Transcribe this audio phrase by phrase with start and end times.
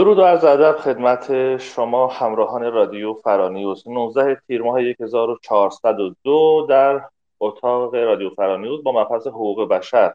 [0.00, 7.00] درود و عرض ادب خدمت شما همراهان رادیو فرانیوز 19 تیر ماه 1402 در
[7.40, 10.14] اتاق رادیو فرانیوز با مبحث حقوق بشر.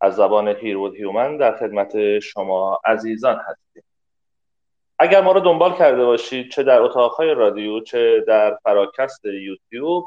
[0.00, 3.82] از زبان هیرود هیومن در خدمت شما عزیزان هستیم.
[4.98, 10.04] اگر ما رو دنبال کرده باشید چه در اتاقهای رادیو چه در فراکست یوتیوب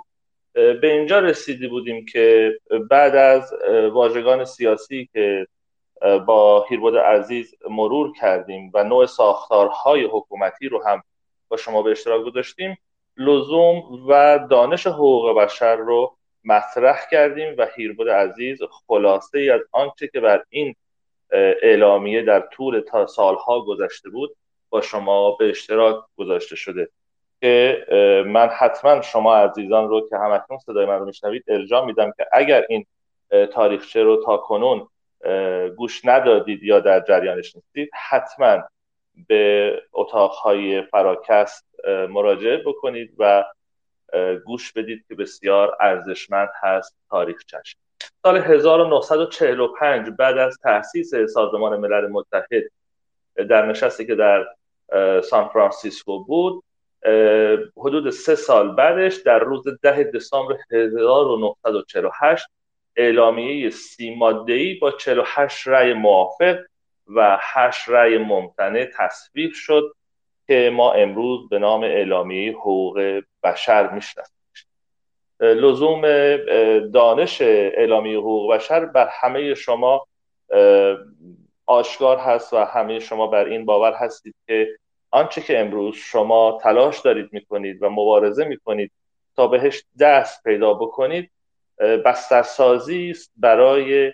[0.53, 2.51] به اینجا رسیده بودیم که
[2.89, 3.53] بعد از
[3.91, 5.47] واژگان سیاسی که
[6.02, 11.04] با هیربود عزیز مرور کردیم و نوع ساختارهای حکومتی رو هم
[11.48, 12.77] با شما به اشتراک گذاشتیم.
[13.17, 20.07] لزوم و دانش حقوق بشر رو مطرح کردیم و هیربود عزیز خلاصه ای از آنچه
[20.07, 20.76] که بر این
[21.62, 24.35] اعلامیه در طول تا سالها گذشته بود
[24.70, 26.90] با شما به اشتراک گذاشته شده.
[27.41, 27.85] که
[28.27, 32.66] من حتما شما عزیزان رو که همکنون صدای من رو میشنوید الجام میدم که اگر
[32.70, 32.85] این
[33.52, 34.88] تاریخچه رو تا کنون
[35.77, 38.63] گوش ندادید یا در جریانش نیستید حتما
[39.27, 41.65] به اتاقهای فراکست
[42.10, 43.43] مراجعه بکنید و
[44.45, 47.79] گوش بدید که بسیار ارزشمند هست تاریخ چشم
[48.23, 52.63] سال 1945 بعد از تأسیس سازمان ملل متحد
[53.35, 54.45] در نشستی که در
[55.21, 56.63] سان فرانسیسکو بود
[57.77, 62.48] حدود سه سال بعدش در روز ده دسامبر 1948
[62.98, 66.57] اعلامیه سی ماده‌ای با 48 رأی موافق
[67.07, 69.95] و 8 رأی ممتنع تصویب شد
[70.47, 74.38] که ما امروز به نام اعلامیه حقوق بشر می‌شناسیم.
[75.39, 76.01] لزوم
[76.94, 80.07] دانش اعلامیه حقوق بشر بر همه شما
[81.66, 84.67] آشکار هست و همه شما بر این باور هستید که
[85.11, 88.91] آنچه که امروز شما تلاش دارید می‌کنید و مبارزه می‌کنید
[89.35, 91.31] تا بهش دست پیدا بکنید
[91.79, 94.13] بسترسازی است برای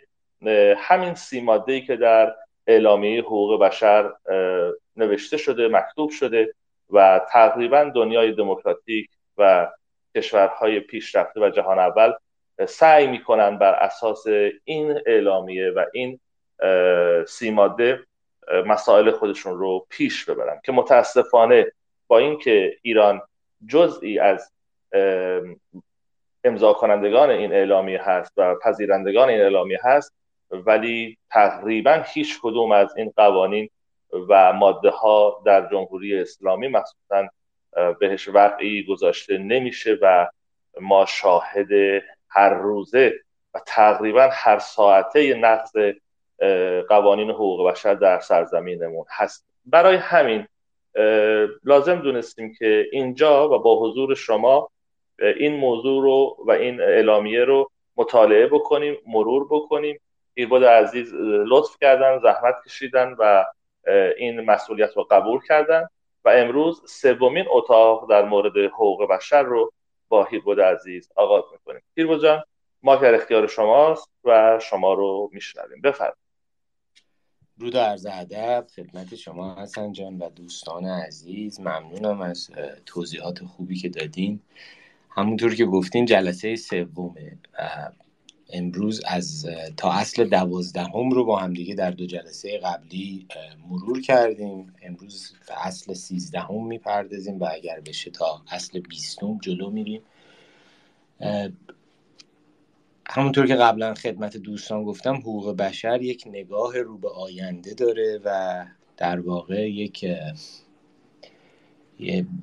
[0.78, 2.36] همین سی ماده که در
[2.68, 4.14] اعلامیه حقوق بشر
[4.96, 6.54] نوشته شده مکتوب شده
[6.90, 9.72] و تقریبا دنیای دموکراتیک و
[10.16, 12.14] کشورهای پیشرفته و جهان اول
[12.68, 14.28] سعی می‌کنن بر اساس
[14.64, 16.20] این اعلامیه و این
[17.28, 18.00] سی ماده
[18.66, 21.72] مسائل خودشون رو پیش ببرن که متاسفانه
[22.08, 23.22] با اینکه ایران
[23.68, 24.52] جزئی از
[26.44, 30.14] امضا کنندگان این اعلامیه هست و پذیرندگان این اعلامیه هست
[30.52, 33.70] ولی تقریبا هیچ کدوم از این قوانین
[34.30, 37.28] و ماده ها در جمهوری اسلامی مخصوصا
[38.00, 40.28] بهش وقعی گذاشته نمیشه و
[40.82, 41.68] ما شاهد
[42.30, 43.14] هر روزه
[43.54, 45.72] و تقریبا هر ساعته نقض
[46.90, 49.46] قوانین حقوق بشر در سرزمینمون هست.
[49.66, 50.48] برای همین
[51.64, 54.70] لازم دونستیم که اینجا و با حضور شما
[55.20, 60.00] این موضوع رو و این اعلامیه رو مطالعه بکنیم مرور بکنیم.
[60.34, 61.14] ایرباد عزیز
[61.48, 63.46] لطف کردن زحمت کشیدن و
[64.18, 65.88] این مسئولیت رو قبول کردن.
[66.26, 69.72] و امروز سومین اتاق در مورد حقوق بشر رو
[70.10, 71.82] با هیربود عزیز آغاز می‌کنیم.
[71.98, 72.44] هیربود جان
[72.84, 75.82] ما در اختیار شماست و شما رو میشنویم.
[75.82, 76.18] بفرمایید.
[77.58, 81.60] رود عرض ادب خدمت شما حسن جان و دوستان عزیز.
[81.60, 82.52] ممنونم از
[82.86, 84.42] توضیحات خوبی که دادین.
[85.16, 87.38] همونطور که گفتین جلسه سومه
[88.54, 89.48] امروز از
[89.78, 93.28] تا اصل دوازدهم رو با همدیگه در دو جلسه قبلی
[93.70, 94.74] مرور کردیم.
[94.82, 100.02] امروز به اصل سیزدهم می‌پردازیم و اگر بشه تا اصل بیستم جلو میریم.
[103.08, 108.66] همونطور که قبلا خدمت دوستان گفتم حقوق بشر یک نگاه رو به آینده داره و
[108.98, 110.06] در واقع یک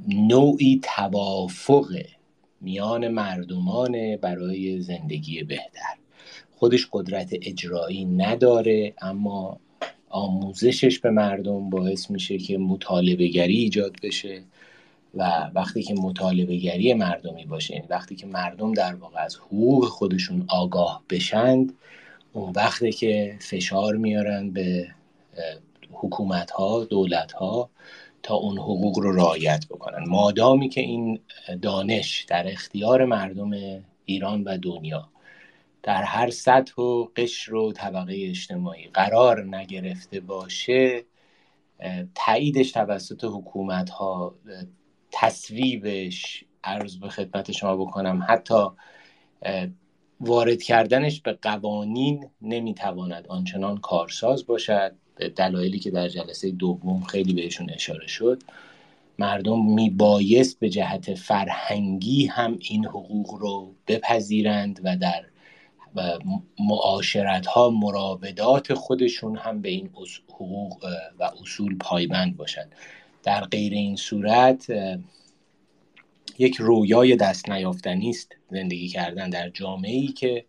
[0.08, 2.19] نوعی توافقه
[2.60, 5.94] میان مردمان برای زندگی بهتر.
[6.56, 9.60] خودش قدرت اجرایی نداره اما
[10.08, 14.42] آموزشش به مردم باعث میشه که مطالبه گری ایجاد بشه
[15.14, 19.84] و وقتی که مطالبه گری مردمی باشه یعنی وقتی که مردم در واقع از حقوق
[19.84, 21.72] خودشون آگاه بشند
[22.32, 24.88] اون وقتی که فشار میارن به
[25.92, 27.70] حکومت ها دولت ها
[28.22, 30.04] تا اون حقوق رو رعایت بکنن.
[30.08, 31.20] مادامی که این
[31.62, 33.50] دانش در اختیار مردم
[34.04, 35.08] ایران و دنیا
[35.82, 41.04] در هر سطح و قشر و طبقه اجتماعی قرار نگرفته باشه
[42.14, 44.34] تاییدش توسط حکومت ها
[45.12, 48.64] تصویبش عرض به خدمت شما بکنم حتی
[50.20, 54.96] وارد کردنش به قوانین نمی‌تواند آنچنان کارساز باشد.
[55.28, 58.42] دلایلی که در جلسه دوم خیلی بهشون اشاره شد
[59.18, 65.24] مردم میبایست به جهت فرهنگی هم این حقوق رو بپذیرند و در
[66.58, 69.90] معاشرت ها مراودات خودشون هم به این
[70.28, 70.84] حقوق
[71.18, 72.72] و اصول پایبند باشند.
[73.22, 74.66] در غیر این صورت
[76.38, 80.44] یک رویای دست نیافتنی است زندگی کردن در جامعه ای که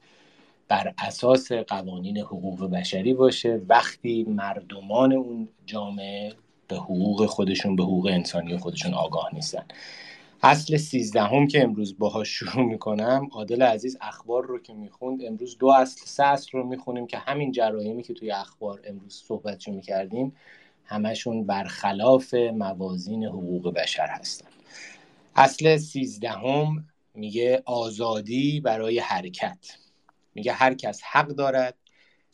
[0.72, 6.34] بر اساس قوانین حقوق بشری باشه وقتی مردمان اون جامعه
[6.68, 9.66] به حقوق خودشون به حقوق انسانی خودشون آگاه نیستن.
[10.44, 15.68] اصل سیزدهم که امروز باهاش شروع می‌کنم عادل عزیز اخبار رو که می‌خوند امروز دو
[15.68, 20.36] اصل سه اصل رو می‌خونیم که همین جرایمی که توی اخبار امروز صحبتشو می‌کردیم
[20.86, 24.48] همشون برخلاف موازین حقوق بشر هستن.
[25.36, 29.81] اصل سیزدهم میگه آزادی برای حرکت.
[30.36, 31.78] میگه هر کس حق دارد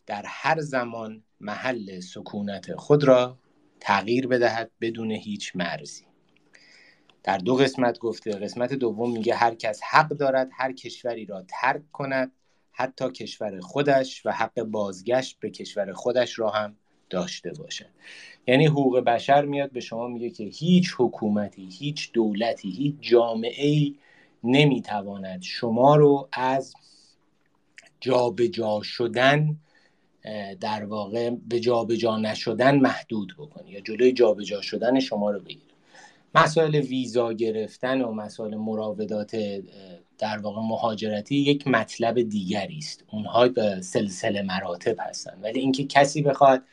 [0.06, 3.38] در هر زمان محل سکونت خود را
[3.80, 6.06] تغییر بدهد بدون هیچ مرزی.
[7.24, 11.92] در دو قسمت گفته قسمت دوم میگه هر کس حق دارد هر کشوری را ترک
[11.92, 12.32] کند
[12.72, 16.76] حتی کشور خودش و حق بازگشت به کشور خودش را هم
[17.10, 17.90] داشته باشد.
[18.48, 23.96] یعنی حقوق بشر میاد به شما میگه که هیچ حکومتی هیچ دولتی هیچ جامعه ای
[24.44, 26.74] نمی‌تواند شما رو از
[28.00, 29.58] جابجا جا شدن
[30.60, 35.40] در واقع به جابجا جا نشدن محدود بکنه یا جلوی جابجا جا شدن شما رو
[35.40, 35.74] بگیره
[36.36, 39.36] مسائل ویزا گرفتن و مسائل مراودات
[40.18, 43.04] در واقع مهاجرتی یک مطلب دیگری است.
[43.12, 45.40] اونها به سلسله مراتب هستن.
[45.42, 46.64] ولی اینکه کسی بخواد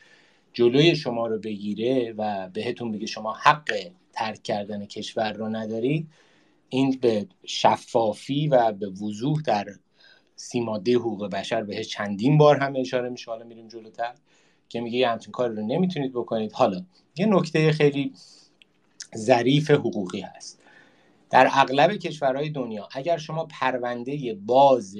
[0.53, 6.07] جلوی شما رو بگیره و بهتون بگه شما حق ترک کردن کشور رو ندارید
[6.69, 9.65] این به شفافی و به وضوح در
[10.35, 13.31] سیماده حقوق بشر بهش چندین بار هم اشاره میشه.
[13.31, 14.13] حالا میریم جلوتر
[14.69, 16.51] که میگه یه همچین کار رو نمی‌تونید بکنید.
[16.51, 16.81] حالا
[17.17, 18.13] یه نکته خیلی
[19.17, 20.61] ظریف حقوقی هست.
[21.29, 24.97] در اغلب کشورهای دنیا اگر شما پرونده باز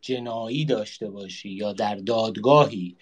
[0.00, 2.96] جنایی داشته باشی یا در دادگاهی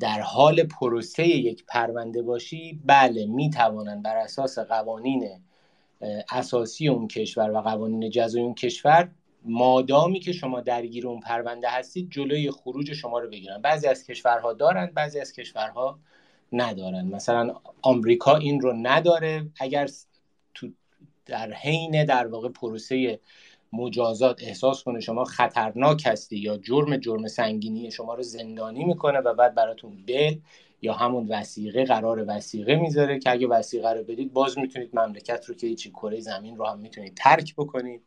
[0.00, 5.28] در حال پروسه یک پرونده باشی بله می‌توانند بر اساس قوانین
[6.30, 9.08] اساسی اون کشور و قوانین جزای اون کشور
[9.46, 13.62] مادامی که شما درگیر اون پرونده هستید جلوی خروج شما رو بگیرن.
[13.62, 15.98] بعضی از کشورها دارند بعضی از کشورها
[16.52, 17.06] ندارن.
[17.06, 19.50] مثلا آمریکا این رو نداره.
[19.60, 19.88] اگر
[20.54, 20.68] تو
[21.26, 23.20] در حین در واقع پروسه
[23.72, 29.34] مجازات احساس کنه شما خطرناک هستی یا جرم جرم سنگینی شما رو زندانی می‌کنه و
[29.34, 30.36] بعد براتون بل
[30.82, 35.54] یا همون وسیقه قرار وسیقه می‌ذاره که اگه وسیقه رو بدید باز می‌تونید مملکت رو
[35.54, 38.02] که هیچی کره زمین رو هم می‌تونید ترک بکنید.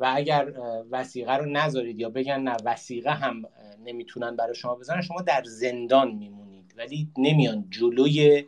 [0.00, 0.52] و اگر
[0.90, 3.42] وسیقه رو نذارید یا بگن نه وسیقه هم
[3.84, 6.74] نمی‌تونن برای شما بزنن شما در زندان میمونید.
[6.76, 8.44] ولی نمیان جلوی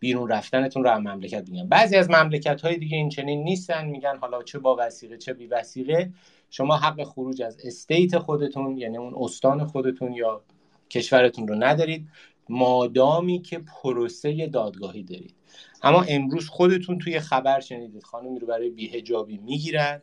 [0.00, 1.68] بیرون رفتنتون رو از مملکت بگن.
[1.68, 5.46] بعضی از مملکت های دیگه این چنین نیستن میگن حالا چه با وسیقه چه بی
[5.46, 6.12] وسیقه
[6.50, 10.42] شما حق خروج از استیت خودتون یعنی اون استان خودتون یا
[10.90, 12.08] کشورتون رو ندارید.
[12.48, 15.34] مادامی که پروسه دادگاهی دارید.
[15.82, 18.02] اما امروز خودتون توی خبر شنیدید.
[18.02, 20.02] خانمی رو برای بیهجابی می‌گیرن.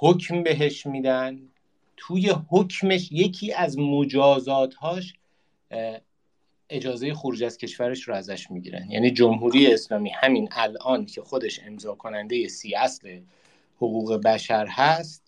[0.00, 1.40] حکم بهش میدن.
[1.96, 5.14] توی حکمش یکی از مجازاتهاش
[6.70, 8.90] اجازه خروج از کشورش رو ازش می‌گیرن.
[8.90, 13.20] یعنی جمهوری اسلامی همین الان که خودش امضا کننده سی اصل
[13.76, 15.24] حقوق بشر هست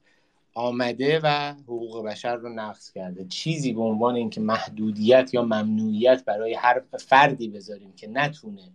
[0.54, 3.24] آمده و حقوق بشر رو نقض کرده.
[3.24, 8.70] چیزی به عنوان اینکه محدودیت یا ممنوعیت برای هر فردی بذاریم که نتونه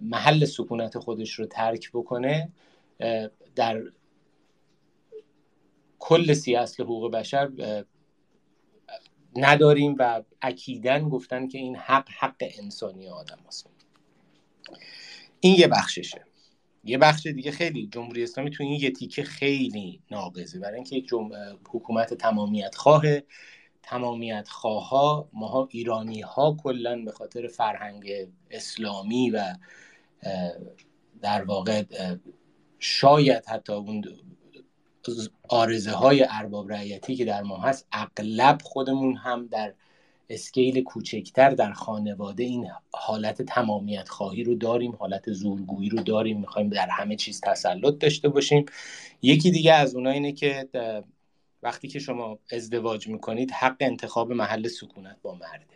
[0.00, 2.48] محل سکونت خودش رو ترک بکنه
[3.54, 3.82] در
[5.98, 7.50] کل سی اصل حقوق بشر
[9.36, 13.70] نداریم و اکیدن گفتن که این حق حق انسانی آدم هست.
[15.40, 16.24] این یه بخششه.
[16.84, 21.10] یه بخش دیگه خیلی جمهوری اسلامی تو این یه تیکه خیلی ناقضه برای اینکه یک
[21.70, 23.02] حکومت تمامیت خواه
[23.82, 28.10] تمامیت خواه ماها ایرانی ها کلا به خاطر فرهنگ
[28.50, 29.54] اسلامی و
[31.22, 31.84] در واقع
[32.78, 34.04] شاید حتی اون
[35.48, 39.74] آرزه های ارباب رعیتی که در ما هست اغلب خودمون هم در
[40.30, 46.68] اسکیل کوچکتر در خانواده این حالت تمامیت خواهی رو داریم حالت زورگویی رو داریم می‌خوایم
[46.68, 48.64] در همه چیز تسلط داشته باشیم.
[49.22, 50.68] یکی دیگه از اونها اینه که
[51.62, 55.74] وقتی که شما ازدواج می‌کنید حق انتخاب محل سکونت با مرده.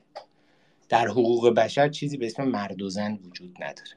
[0.89, 3.91] در حقوق بشر چیزی به اسم مرد و زن وجود نداره.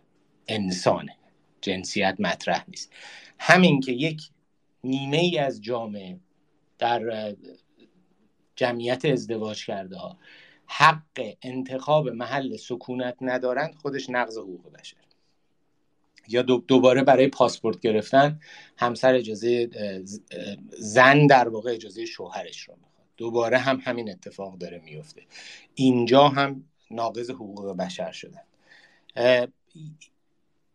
[0.47, 1.15] انسانه.
[1.61, 2.91] جنسیت مطرح نیست.
[3.39, 4.21] همین که یک
[4.83, 6.19] نیمه ای از جامعه
[6.77, 7.35] در
[8.55, 10.17] جمعیت ازدواج کرده ها.
[10.65, 14.97] حق انتخاب محل سکونت ندارند خودش نقض حقوق بشر.
[16.27, 18.39] یا دوباره برای پاسپورت گرفتن
[18.77, 19.69] همسر اجازه
[20.69, 23.07] زن در واقع اجازه شوهرش رو می‌خواد.
[23.17, 25.21] دوباره هم همین اتفاق داره میفته
[25.75, 28.43] اینجا هم ناقض حقوق بشر شدن.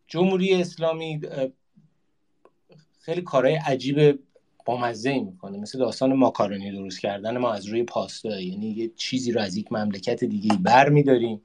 [0.06, 1.20] جمهوری اسلامی
[3.06, 4.18] خیلی کارهای عجیب
[4.64, 5.58] بامزه می‌کنه.
[5.58, 8.40] مثل داستان ماکارونی درست کردن ما از روی پاستا.
[8.40, 11.42] یعنی یه چیزی رو از یک مملکت دیگه بر میداریم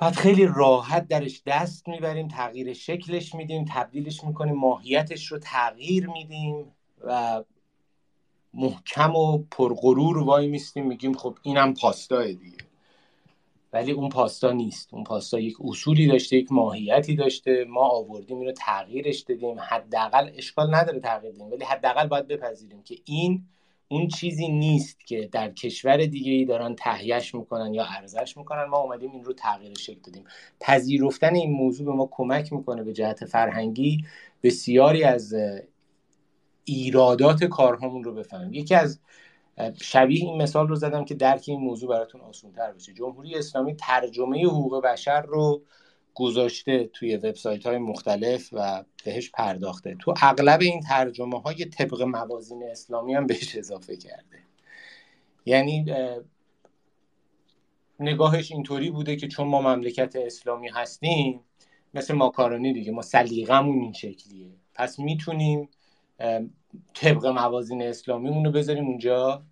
[0.00, 6.64] بعد خیلی راحت درش دست می‌بریم تغییر شکلش میدیم تبدیلش می‌کنیم ماهیتش رو تغییر میدیم
[7.04, 7.44] و
[8.54, 12.58] محکم و پرغرور وای میستیم میگیم خب اینم پاستا دیگه.
[13.74, 14.94] ولی اون پاستا نیست.
[14.94, 17.64] اون پاستا یک اصولی داشته یک ماهیتی داشته.
[17.68, 19.56] ما آوردیم اینو تغییرش دادیم.
[19.58, 23.42] حداقل اشکال نداره تغییر دادیم ولی حداقل باید بپذیریم که این
[23.88, 28.64] اون چیزی نیست که در کشور دیگه ای دارن تهیهش می‌کنن یا ارزش می‌کنن.
[28.64, 30.24] ما اومدیم این رو تغییر شکل دادیم.
[30.60, 34.04] پذیرفتن این موضوع به ما کمک می‌کنه به جهت فرهنگی
[34.42, 35.34] بسیاری از
[36.64, 38.52] ایرادات کارهامون رو بفهمیم.
[38.54, 39.00] یکی از
[39.82, 43.74] شبیه این مثال رو زدم که درک این موضوع براتون آسان تر بشه جمهوری اسلامی
[43.74, 45.62] ترجمه حقوق بشر رو
[46.14, 49.96] گذاشته توی وبسایت های مختلف و بهش پرداخته.
[50.00, 54.38] تو اغلب این ترجمه های طبق موازین اسلامی هم بهش اضافه کرده.
[55.46, 55.86] یعنی
[58.00, 61.40] نگاهش اینطوری بوده که چون ما مملکت اسلامی هستیم
[61.94, 64.50] مثل ماکارونی دیگه ما سلیقمون این شکلیه.
[64.74, 65.68] پس می‌تونیم
[66.94, 69.42] طبق موازین اسلامی اونو بذاریم اونجا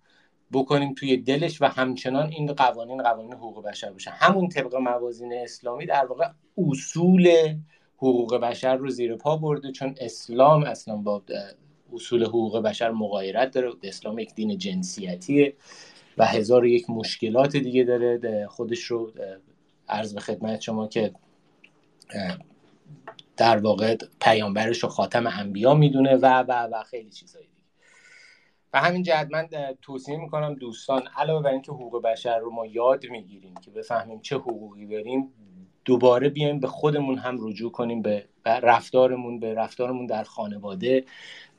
[0.53, 4.11] بکنیم توی دلش و همچنان این قوانین قوانین حقوق بشر باشه.
[4.11, 6.27] همون طبق موازین اسلامی در واقع
[6.57, 7.55] اصول
[7.97, 11.21] حقوق بشر رو زیر پا برده چون اسلام اصلا با
[11.93, 13.71] اصول حقوق بشر مغایرت داره.
[13.83, 15.53] اسلام یک دین جنسیتیه
[16.17, 18.47] و هزار یک مشکلات دیگه داره.
[18.47, 19.11] خودش رو
[19.89, 21.13] عرض به خدمت شما که
[23.37, 27.63] در واقع پیامبرش رو خاتم انبیا می‌دونه و و و خیلی چیزایی دیگه.
[28.73, 29.49] و همین جهت من
[29.81, 34.35] توصیه می‌کنم دوستان علاوه بر اینکه حقوق بشر رو ما یاد می‌گیریم که بفهمیم چه
[34.35, 35.33] حقوقی داریم
[35.85, 41.05] دوباره بیایم به خودمون هم رجوع کنیم به رفتارمون به رفتارمون در خانواده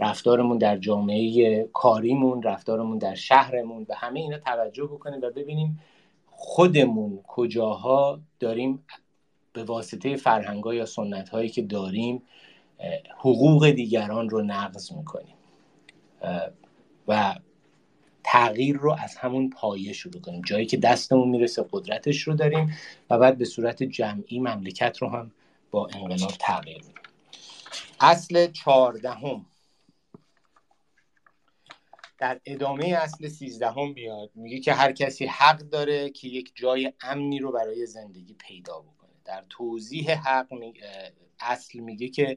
[0.00, 5.80] رفتارمون در جامعه کاریمون رفتارمون در شهرمون به همه اینا توجه بکنیم و ببینیم
[6.26, 8.84] خودمون کجاها داریم
[9.54, 12.22] به واسطه فرهنگ یا سنت هایی که داریم
[13.18, 15.36] حقوق دیگران رو نقض می‌کنیم.
[17.08, 17.34] و
[18.24, 22.78] تغییر رو از همون پایه شروع کنیم جایی که دستمون می‌رسه قدرتش رو داریم
[23.10, 25.32] و بعد به صورت جمعی مملکت رو هم
[25.70, 26.94] با انقلاب تغییر میدیم.
[28.00, 29.46] اصل چهاردهم.
[32.18, 34.30] در ادامه اصل سیزدهم بیاد.
[34.34, 38.93] میگه که هر کسی حق داره که یک جای امنی رو برای زندگی پیدا بکنه.
[39.24, 40.46] در توضیح حق
[41.40, 42.36] اصل میگه که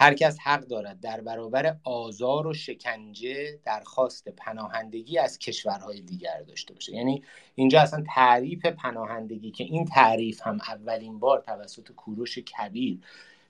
[0.00, 6.74] هر کس حق دارد در برابر آزار و شکنجه درخواست پناهندگی از کشورهای دیگر داشته
[6.74, 6.92] باشه.
[6.92, 7.22] یعنی
[7.54, 12.98] اینجا اصلا تعریف پناهندگی که این تعریف هم اولین بار توسط کوروش کبیر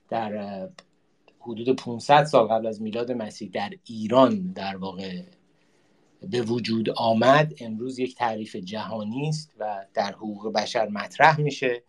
[0.09, 0.69] در
[1.39, 5.21] حدود 500 سال قبل از میلاد مسیح در ایران در واقع
[6.21, 11.83] به وجود آمد امروز یک تعریف جهانی است و در حقوق بشر مطرح میشه.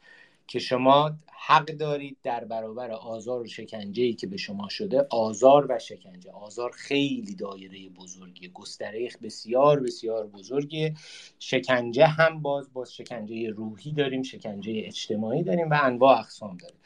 [0.50, 1.12] که شما
[1.46, 6.30] حق دارید در برابر آزار و شکنجه ای که به شما شده آزار و شکنجه.
[6.30, 10.94] آزار خیلی دایره بزرگی گستره بسیار بسیار بزرگی
[11.38, 16.80] شکنجه هم باز باز شکنجه روحی داریم شکنجه اجتماعی داریم و انواع اقسام داریم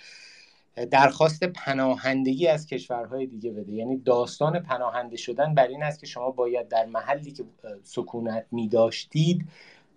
[0.90, 3.72] درخواست پناهندگی از کشورهای دیگه بده.
[3.72, 7.44] یعنی داستان پناهنده شدن بر این است که شما باید در محلی که
[7.82, 9.48] سکونت می داشتید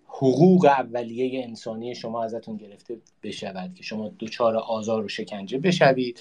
[0.08, 6.20] حقوق اولیه انسانی شما ازتون گرفته بشود که شما دچار آزار و شکنجه بشوید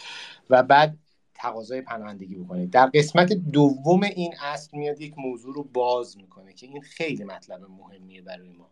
[0.50, 0.98] و بعد
[1.34, 2.70] تقاضای پناهندگی بکنید.
[2.70, 7.62] در قسمت دوم این اصل میاد یک موضوع رو باز می‌کنه که این خیلی مطلب
[7.64, 8.70] مهمیه برای ما.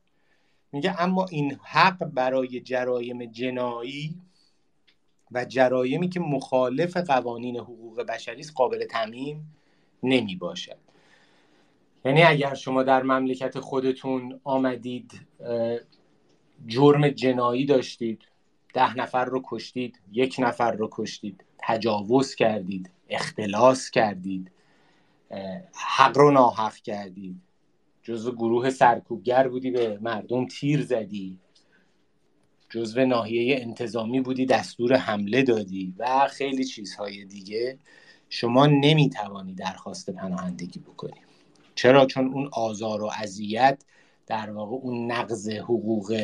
[0.71, 4.21] میگه اما این حق برای جرایم جنایی
[5.31, 9.55] و جرایمی که مخالف قوانین حقوق بشری قابل تعمیم
[10.03, 10.84] نمی باشد
[12.05, 15.11] یعنی اگر شما در مملکت خودتون آمدید
[16.67, 18.21] جرم جنایی داشتید
[18.73, 24.51] ده نفر رو کشتید یک نفر رو کشتید تجاوز کردید اختلاس کردید
[25.73, 27.41] حق رو ناحق کردید
[28.03, 31.39] جزو گروه سرکوبگر بودی به مردم تیر زدی
[32.69, 37.79] جزو ناحیه انتظامی بودی دستور حمله دادی و خیلی چیزهای دیگه
[38.29, 41.24] شما نمی‌توانی درخواست پناهندگی بکنی.
[41.75, 43.83] چرا؟ چون اون آزار و اذیت
[44.27, 46.21] در واقع اون نقض حقوق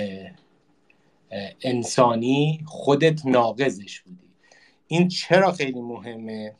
[1.62, 4.30] انسانی خودت ناقضش بودی.
[4.88, 6.56] این چرا خیلی مهمه؟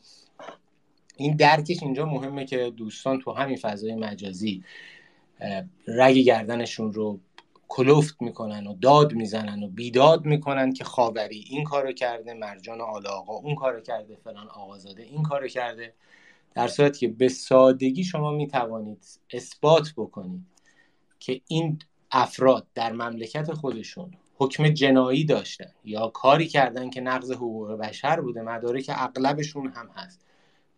[1.16, 4.64] این درکش اینجا مهمه که دوستان تو همین فضای مجازی
[5.86, 7.20] رگ گردنشون رو
[7.68, 13.06] کلفت می‌کنن و داد می‌زنن و بیداد می‌کنن که خاوری این کارو کرده مرجان آل
[13.06, 15.94] آقا اون کارو کرده فلان آقازاده این کارو کرده.
[16.54, 20.46] در صورتی که به سادگی شما می‌توانید اثبات بکنید
[21.20, 21.78] که این
[22.10, 28.42] افراد در مملکت خودشون حکم جنایی داشتن یا کاری کردن که نقض حقوق بشر بوده
[28.42, 30.20] مدارک اغلبشون هم هست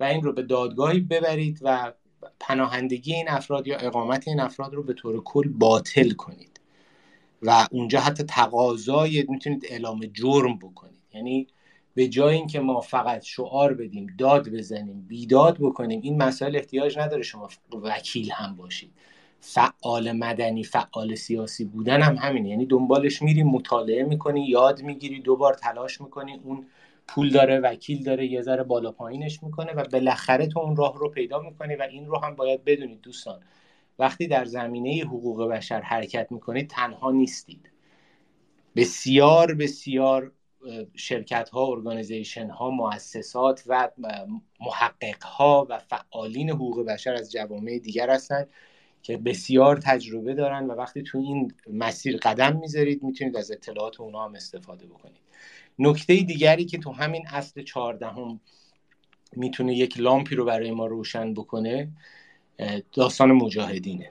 [0.00, 1.92] و این رو به دادگاهی ببرید و
[2.40, 6.60] پناهندگی این افراد یا اقامت این افراد رو به طور کل باطل کنید
[7.42, 11.02] و اونجا حتی تقاضای می‌تونید اعلام جرم بکنید.
[11.14, 11.46] یعنی
[11.94, 17.22] به جای اینکه ما فقط شعار بدیم داد بزنیم بیداد بکنیم این مسائل احتیاج نداره
[17.22, 17.48] شما
[17.82, 18.92] وکیل هم باشید.
[19.40, 22.48] فعال مدنی فعال سیاسی بودن هم همینه.
[22.48, 26.66] یعنی دنبالش میری مطالعه می‌کنی یاد می‌گیری دوبار تلاش می‌کنی اون
[27.08, 31.08] پول داره وکیل داره یه ذره بالا پایینش می‌کنه و بالاخره تو اون راه رو
[31.08, 33.40] پیدا می‌کنی و این رو هم باید بدونید دوستان.
[33.98, 37.70] وقتی در زمینه حقوق بشر حرکت می‌کنید تنها نیستید.
[38.76, 40.32] بسیار بسیار
[40.94, 43.90] شرکت ها ارگانیزیشن ها مؤسسات و
[44.60, 48.48] محقق ها و فعالین حقوق بشر از جوامع دیگر هستند
[49.02, 54.24] که بسیار تجربه دارن و وقتی تو این مسیر قدم می‌ذارید می‌تونید از اطلاعات اونا
[54.24, 55.20] هم استفاده بکنید.
[55.78, 58.40] نکته دیگری که تو همین اصل چهاردهم
[59.32, 61.88] می‌تونه یک لامپی رو برای ما روشن بکنه
[62.92, 64.10] داستان مجاهدینه.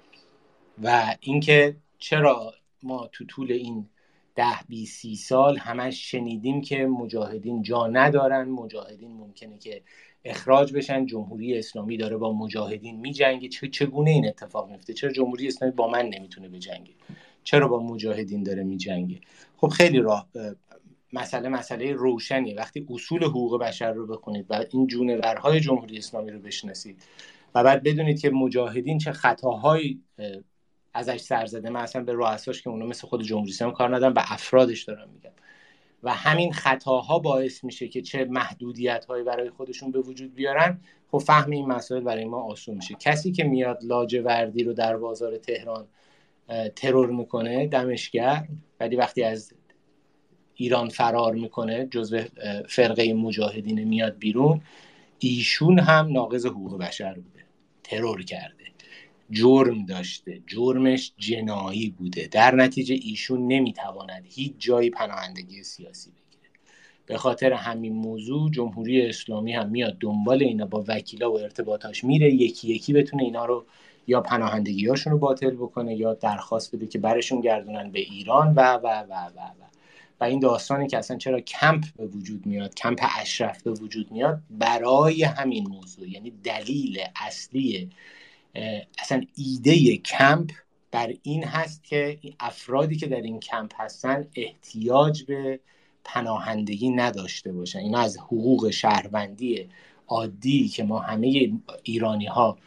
[0.83, 3.89] و اینکه چرا ما تو طول این
[4.35, 9.81] ده بی سی سال همش شنیدیم که مجاهدین جا ندارن مجاهدین ممکنه که
[10.25, 11.05] اخراج بشن.
[11.05, 13.47] جمهوری اسلامی داره با مجاهدین میجنگه.
[13.47, 16.93] چه چگونه این اتفاق میفته چرا جمهوری اسلامی با من نمی‌تونه بجنگه؟
[17.43, 19.19] چرا با مجاهدین داره میجنگه؟
[19.57, 20.27] خب خیلی راه
[21.13, 26.39] مسئله مسئله روشنی وقتی اصول حقوق بشر رو بخونید و این جونورهای جمهوری اسلامی رو
[26.39, 27.03] بشناسید
[27.55, 30.01] و بعد بدونید که مجاهدین چه خطاهایی
[30.93, 31.69] ازش سر زده.
[31.69, 35.09] من اصلا به رؤساش که اونا مثل خود جمهوری اسلامی کار ندارم به افرادش دارم
[35.09, 35.31] میگم.
[36.03, 40.81] و همین خطاها باعث میشه که چه محدودیت هایی برای خودشون به وجود بیارن.
[41.11, 42.95] خب فهم این مسائل برای ما آسون میشه.
[42.99, 45.87] کسی که میاد لاجوردی رو در بازار تهران
[46.75, 48.47] ترور می‌کنه دمشگر
[48.79, 49.53] ولی وقتی از
[50.55, 52.19] ایران فرار می‌کنه جزو
[52.67, 54.61] فرقه مجاهدین میاد بیرون
[55.19, 57.45] ایشون هم ناقض حقوق بشر بوده.
[57.83, 58.63] ترور کرده.
[59.33, 60.41] جرم داشته.
[60.47, 62.27] جرمش جنایی بوده.
[62.31, 66.49] در نتیجه ایشون نمی‌تواند هیچ جایی پناهندگی سیاسی بگیره.
[67.05, 72.33] به خاطر همین موضوع جمهوری اسلامی هم میاد دنبال اینا با وکیلا و ارتباطاش میره.
[72.33, 73.65] یکی یکی بتونه اینا رو
[74.07, 78.87] یا پناهندگی رو باطل بکنه یا درخواست بده که برشون گردونن به ایران و و
[78.87, 79.63] و و و.
[80.21, 84.39] و این داستانی که اصلا چرا کمپ به وجود میاد کمپ اشرف به وجود میاد
[84.49, 86.09] برای همین موضوع.
[86.09, 87.89] یعنی دلیل اصلی
[88.97, 90.51] اصلا ایده کمپ
[90.91, 95.59] بر این هست که افرادی که در این کمپ هستن احتیاج به
[96.03, 97.79] پناهندگی نداشته باشن.
[97.79, 99.69] اینا از حقوق شهروندی
[100.07, 102.57] عادی که ما همه ایرانی ها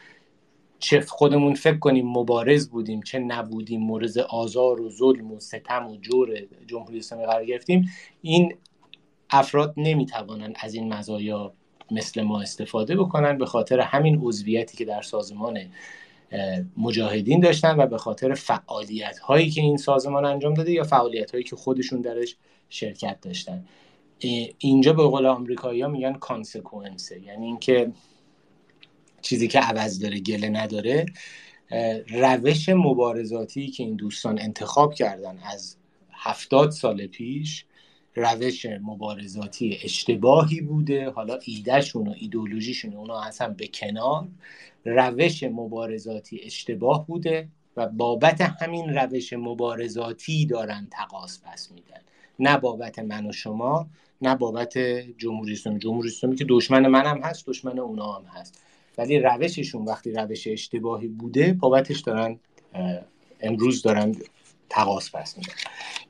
[0.79, 5.97] چه خودمون فکر کنیم مبارز بودیم چه نبودیم مورد آزار و ظلم و ستم و
[5.97, 6.35] جور
[6.67, 7.91] جمهوری اسلامی قرار گرفتیم
[8.23, 8.55] این
[9.31, 11.53] افراد نمی‌توانند از این مزایا
[11.91, 15.59] مثل ما استفاده بکنن به خاطر همین عضویتی که در سازمان
[16.77, 21.45] مجاهدین داشتن و به خاطر فعالیت هایی که این سازمان انجام داده یا فعالیت هایی
[21.45, 22.37] که خودشون درش
[22.69, 23.65] شرکت داشتن.
[24.59, 27.93] اینجا به قول آمریکایی ها میگن کانسکوئنسه یعنی اینکه
[29.23, 31.07] چیزی که عوض داره گله نداره.
[32.09, 35.77] روش مبارزاتی که این دوستان انتخاب کردن از
[36.13, 37.65] هفتاد سال پیش
[38.17, 41.11] روش مبارزاتی اشتباهی بوده.
[41.11, 44.29] حالا ایدهشون و ایدولوژیشون اونا اصلا به کنار.
[44.85, 52.01] روش مبارزاتی اشتباه بوده و بابت همین روش مبارزاتی دارن تقاس پس میدن.
[52.39, 53.87] نه بابت من و شما
[54.23, 54.79] نه بابت
[55.19, 55.79] جمهوری اسلامی.
[55.79, 58.63] جمهوری اسلامی که دشمن منم هست دشمن اونا هم هست.
[58.99, 62.39] ولی روششون وقتی روش اشتباهی بوده بابتش دارن
[63.41, 64.17] امروز دارن
[64.69, 65.53] تقاس پس میدن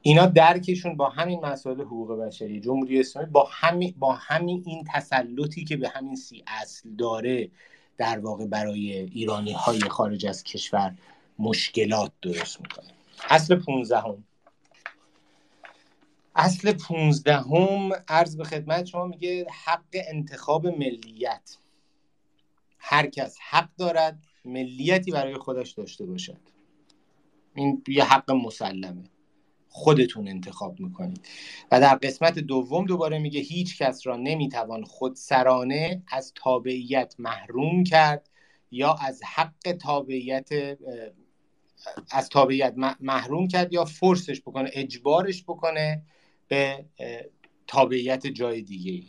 [0.02, 5.64] اینا درکشون با همین مسائل حقوق بشری جمهوری اسلامی با همین با همین این تسلطی
[5.64, 7.50] که به همین سی اصل داره
[7.98, 10.94] در واقع برای ایرانی های خارج از کشور
[11.38, 12.86] مشکلات درست می‌کنه.
[13.30, 14.24] اصل 15 هم.
[16.34, 21.56] اصل 15 هم عرض به خدمت شما میگه حق انتخاب ملیت.
[22.78, 26.55] هر کس حق دارد ملیتی برای خودش داشته باشد.
[27.56, 29.04] این یه حق مسلمه.
[29.68, 31.28] خودتون انتخاب می‌کنید.
[31.72, 38.30] و در قسمت دوم دوباره میگه هیچ کس را نمی‌توان خودسرانه از تابعیت محروم کرد
[38.70, 40.48] یا از حق تابعیت
[42.10, 46.02] از تابعیت محروم کرد یا force ش بکنه اجبارش بکنه
[46.48, 46.84] به
[47.66, 49.02] تابعیت جای دیگه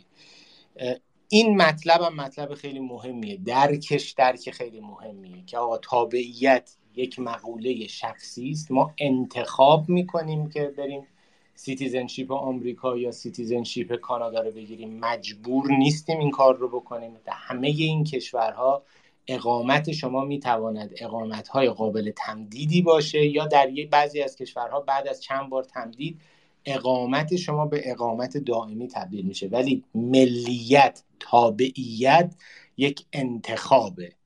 [1.28, 3.36] این مطلب هم مطلب خیلی مهمیه.
[3.36, 8.70] درکش درک خیلی مهمیه که آقا تابعیت یک مقوله شخصی است.
[8.70, 11.06] ما انتخاب می‌کنیم که بریم
[11.54, 14.98] citizenship آمریکا یا citizenship کانادا رو بگیریم.
[14.98, 17.16] مجبور نیستیم این کار رو بکنیم.
[17.24, 18.82] در همه این کشورها
[19.26, 25.22] اقامت شما می‌تواند اقامت های قابل تمدیدی باشه یا در بعضی از کشورها بعد از
[25.22, 26.20] چند بار تمدید
[26.64, 29.48] اقامت شما به اقامت دائمی تبدیل میشه.
[29.48, 32.34] ولی ملیت تابعیت
[32.76, 34.17] یک انتخابه.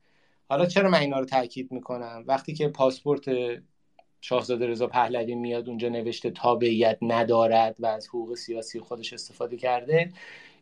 [0.53, 3.25] حالا چرا من اینا رو تاکید می‌کنم؟ وقتی که پاسپورت
[4.21, 10.13] شاهزاده رضا پهلوی میاد اونجا نوشته تابعیت ندارد و از حقوق سیاسی خودش استفاده کرده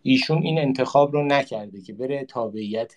[0.04, 2.93] ایشون این انتخاب رو نکرده که بره تابعیت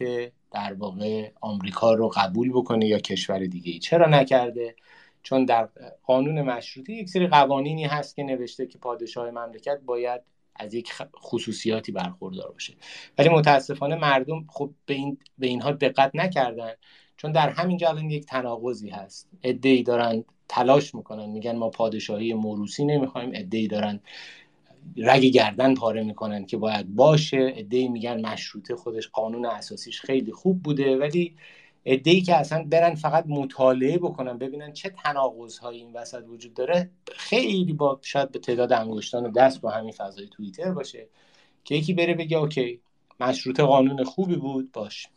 [0.52, 4.74] در واقع آمریکا رو قبول بکنه یا کشور دیگه ای چرا نکرده؟
[5.22, 5.68] چون در
[6.02, 10.20] قانون مشروطه یک سری قوانینی هست که نوشته که پادشاه مملکت باید
[10.56, 12.74] از یک خصوصیاتی برخوردار باشه.
[13.18, 16.72] ولی متاسفانه مردم خب به, این به اینها دقت نکردن
[17.16, 19.28] چون در همین الان یک تناقضی هست.
[19.42, 24.00] ای دارن تلاش می‌کنن میگن ما پادشاهی موروسی نمی‌خوایم ای دارن
[24.96, 27.66] رگ گردن پاره می‌کنن که باید باشه.
[27.70, 31.36] ای میگن مشروطه خودش قانون اساسیش خیلی خوب بوده ولی
[31.84, 36.90] ای که اصلا برن فقط مطالعه بکنن ببینن چه تناقض هایی این وسط وجود داره
[37.12, 41.08] خیلی با شاید به تعداد انگشتان دست با همین فضای توییتر باشه
[41.64, 42.80] که یکی بره بگه اوکی
[43.20, 45.08] مشروطه قانون خوبی بود باش.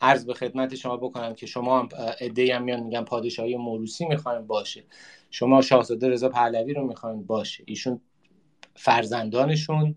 [0.00, 1.88] عرض به خدمت شما بکنم که شما هم
[2.20, 4.84] ادعی هم میان میگن پادشاهی موروسی می‌خوایم باشه.
[5.30, 7.64] شما شاهزاده رضا پهلوی رو می‌خوایم باشه.
[7.66, 8.00] ایشون
[8.74, 9.94] فرزندانشون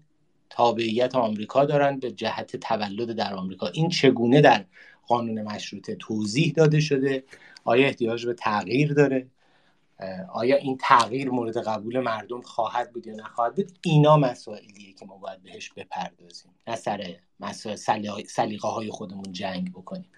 [0.55, 3.67] تابعیت آمریکا دارن به جهت تولد در آمریکا.
[3.67, 4.65] این چگونه در
[5.07, 7.23] قانون مشروطه توضیح داده شده؟
[7.63, 9.27] آیا احتیاج به تغییر داره؟
[10.33, 15.17] آیا این تغییر مورد قبول مردم خواهد بود یا نخواهد بود؟ اینا مسائلیه که ما
[15.17, 16.51] باید بهش بپردازیم.
[16.67, 16.75] نه
[17.53, 17.75] سر
[18.27, 20.09] سلیقه های خودمون جنگ بکنیم.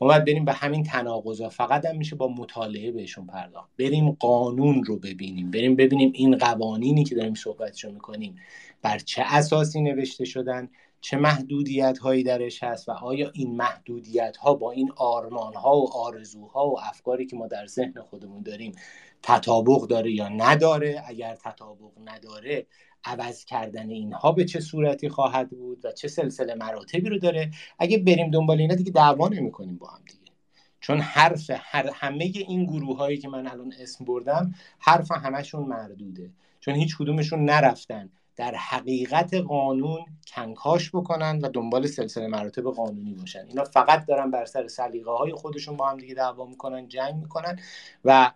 [0.00, 3.70] ما باید بریم به همین تناقضا فقط هم میشه با مطالعه بهشون پرداخت.
[3.78, 5.50] بریم قانون رو ببینیم.
[5.50, 8.36] بریم ببینیم این قوانینی که داریم صحبتشو می‌کنیم
[8.82, 10.68] بر چه اساسی نوشته شدن
[11.00, 15.92] چه محدودیت هایی درش هست و آیا این محدودیت ها با این آرمان ها و
[15.92, 18.72] آرزوها و افکاری که ما در ذهن خودمون داریم
[19.22, 22.66] تطابق داره یا نداره؟ اگر تطابق نداره
[23.04, 27.98] عوض کردن اینها به چه صورتی خواهد بود و چه سلسله مراتبی رو داره؟ اگه
[27.98, 30.32] بریم دنبال اینا دیگه دعوا نمی‌کنیم با هم دیگه.
[30.80, 36.30] چون حرف هر همه این گروه هایی که من الان اسم بردم حرف همشون مردوده.
[36.60, 38.10] چون هیچ کدومشون نرفتن.
[38.36, 43.46] در حقیقت قانون کنکاش بکنن و دنبال سلسله مراتب قانونی باشن.
[43.48, 47.58] اینا فقط دارن بر سر سلیقه های خودشون با هم دیگه دعوا می‌کنن جنگ می‌کنن
[48.04, 48.30] و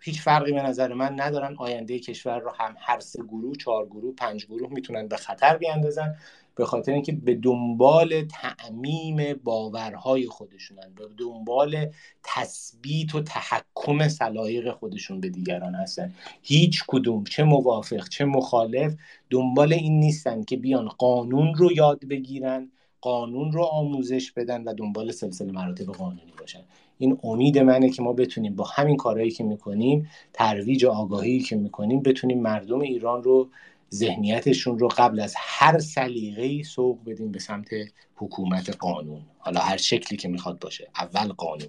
[0.00, 1.56] هیچ فرقی به نظر من ندارن.
[1.58, 6.16] آینده کشور رو هم هر سه گروه چهار گروه پنج گروه می‌تونن به خطر بیاندازن.
[6.54, 11.86] به خاطر اینکه به دنبال تعمیم باورهای خودشونن به دنبال
[12.24, 16.14] تثبیت و تحکم سلایق خودشون به دیگران هستن.
[16.42, 18.94] هیچ کدوم چه موافق چه مخالف
[19.30, 25.12] دنبال این نیستن که بیان قانون رو یاد بگیرن قانون رو آموزش بدن و دنبال
[25.12, 26.60] سلسله مراتب قانونی باشن.
[26.98, 32.02] این امید منه که ما بتونیم با همین کارهایی که می‌کنیم ترویج آگاهی که می‌کنیم
[32.02, 33.48] بتونیم مردم ایران رو
[33.94, 37.68] ذهنیتشون رو قبل از هر سلیقه‌ای سوق بدیم به سمت
[38.16, 39.26] حکومت قانون.
[39.38, 40.90] حالا هر شکلی که می‌خواد باشه.
[40.96, 41.68] اول قانون.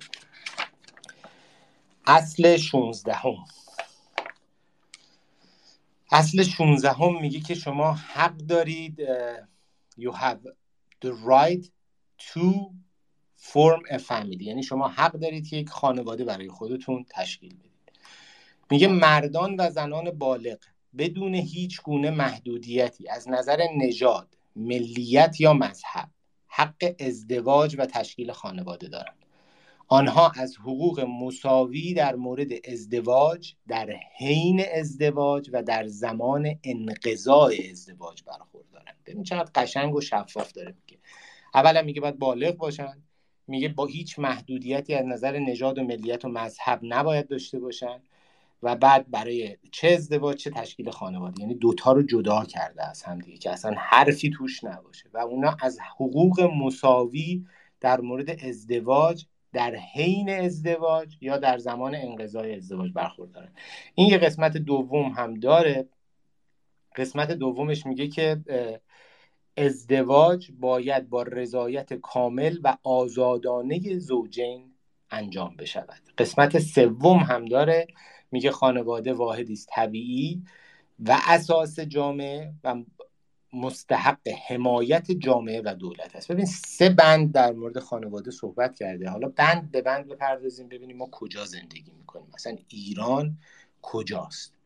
[2.08, 3.36] اصل 16 هم.
[6.12, 9.02] اصل 16 هم میگه که شما حق دارید
[10.00, 10.40] you have
[11.06, 11.66] the right
[12.20, 12.72] to
[13.38, 14.42] form a family.
[14.42, 17.72] یعنی شما حق دارید که یک خانواده برای خودتون تشکیل بدید.
[18.72, 20.58] میگه مردان و زنان بالغ.
[20.98, 26.10] بدون هیچ گونه محدودیتی از نظر نژاد ملیت یا مذهب
[26.48, 29.26] حق ازدواج و تشکیل خانواده دارند.
[29.88, 38.24] آنها از حقوق مساوی در مورد ازدواج در حین ازدواج و در زمان انقضای ازدواج
[38.24, 38.98] برخوردارند.
[39.06, 41.00] ببین چقدر قشنگ و شفاف داره میگه.
[41.54, 43.04] اولا میگه باید بالغ باشن.
[43.48, 48.02] میگه با هیچ محدودیتی از نظر نژاد و ملیت و مذهب نباید داشته باشن.
[48.64, 51.42] و بعد برای چه ازدواج چه تشکیل خانواده.
[51.42, 55.10] یعنی دوتا رو جدا کرده از هم دیگه که اصلا حرفی توش نباشه.
[55.14, 57.46] و اونا از حقوق مساوی
[57.80, 63.52] در مورد ازدواج در حین ازدواج یا در زمان انقضای ازدواج برخوردارن.
[63.96, 65.90] این یه قسمت دوم هم داره.
[66.96, 68.42] قسمت دومش میگه که
[69.58, 74.74] ازدواج باید با رضایت کامل و آزادانه زوجین
[75.12, 76.02] انجام بشود.
[76.18, 77.88] قسمت سوم هم داره.
[78.32, 80.44] میگه خانواده واحدی است طبیعی
[81.00, 82.84] و اساس جامعه و
[83.54, 86.32] مستحق حمایت جامعه و دولت است.
[86.32, 89.10] ببین سه بند در مورد خانواده صحبت کرده.
[89.10, 92.28] حالا بند به بند بپردازیم ببینیم ما کجا زندگی می‌کنیم.
[92.34, 93.38] مثلا ایران
[93.82, 94.61] کجاست؟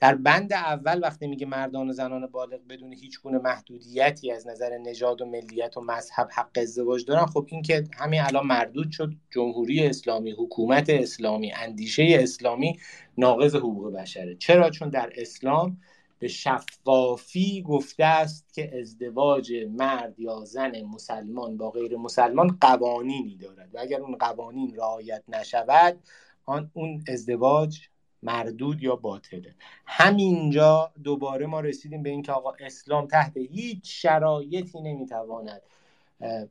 [0.00, 4.78] در بند اول وقتی میگه مردان و زنان بالغ بدون هیچ گونه محدودیتی از نظر
[4.78, 9.12] نژاد و ملیت و مذهب حق ازدواج دارن خب این که همین الان مردود شد
[9.30, 12.78] جمهوری اسلامی حکومت اسلامی اندیشه اسلامی
[13.18, 14.36] ناقض حقوق بشره.
[14.36, 15.78] چرا؟ چون در اسلام
[16.18, 23.74] به شفافی گفته است که ازدواج مرد یا زن مسلمان با غیر مسلمان قوانینی دارد
[23.74, 26.00] و اگر اون قوانین رعایت نشود
[26.44, 27.88] آن اون ازدواج
[28.24, 29.54] مردود یا باطله.
[29.86, 35.62] همینجا دوباره ما رسیدیم به اینکه آقا اسلام تحت هیچ شرایطی نمی‌تواند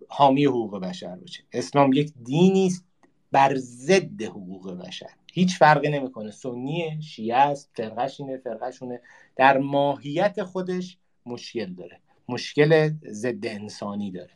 [0.08, 1.44] حامی حقوق بشر باشه.
[1.54, 2.86] اسلام یک دینی است
[3.32, 5.10] بر ضد حقوق بشر.
[5.34, 6.32] هیچ فرقی نمی‌کنه.
[6.32, 9.02] سنی شیعه است فرقش اینه فرقشونه
[9.36, 12.00] در ماهیت خودش مشکل داره.
[12.30, 14.32] مشکل ضد انسانی داره.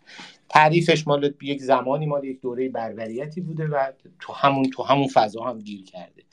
[0.49, 5.43] تعریفش مال یک زمانی مال یک دوره بربریتی بوده و تو همون تو همون فضا
[5.43, 6.23] هم گیر کرده.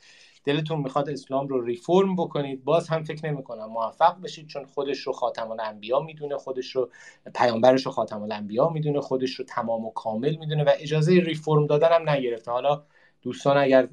[0.45, 5.13] دلتون می‌خواد اسلام رو ریفرم بکنید باز هم فکر نمی‌کنم موفق بشید چون خودش رو
[5.13, 6.89] خاتم الانبیا می‌دونه خودش رو
[7.35, 11.89] پیامبرش رو خاتم الانبیا می‌دونه خودش رو تمام و کامل می‌دونه و اجازه ریفرم دادن
[11.91, 12.51] هم نگرفته.
[12.51, 12.83] حالا
[13.21, 13.87] دوستان اگر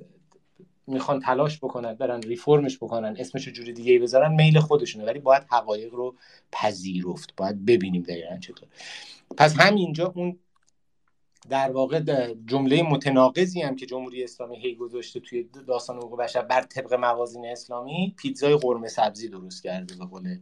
[0.86, 5.04] می‌خوان تلاش بکنن برن ریفرمش بکنن اسمش جوری دیگه بذارن میل خودشونه.
[5.04, 6.16] ولی باید حقایق رو
[6.52, 8.68] پذیرفت باید ببینیم دقیقا چطور.
[9.36, 10.38] پس همینجا اون
[11.48, 12.00] در واقع
[12.46, 17.46] جمله متناقضی هم که جمهوری اسلامی هی گذاشته توی داستان حقوق بشر بر طبق موازین
[17.46, 20.38] اسلامی پیتزای قرمه سبزی درست کرده به قول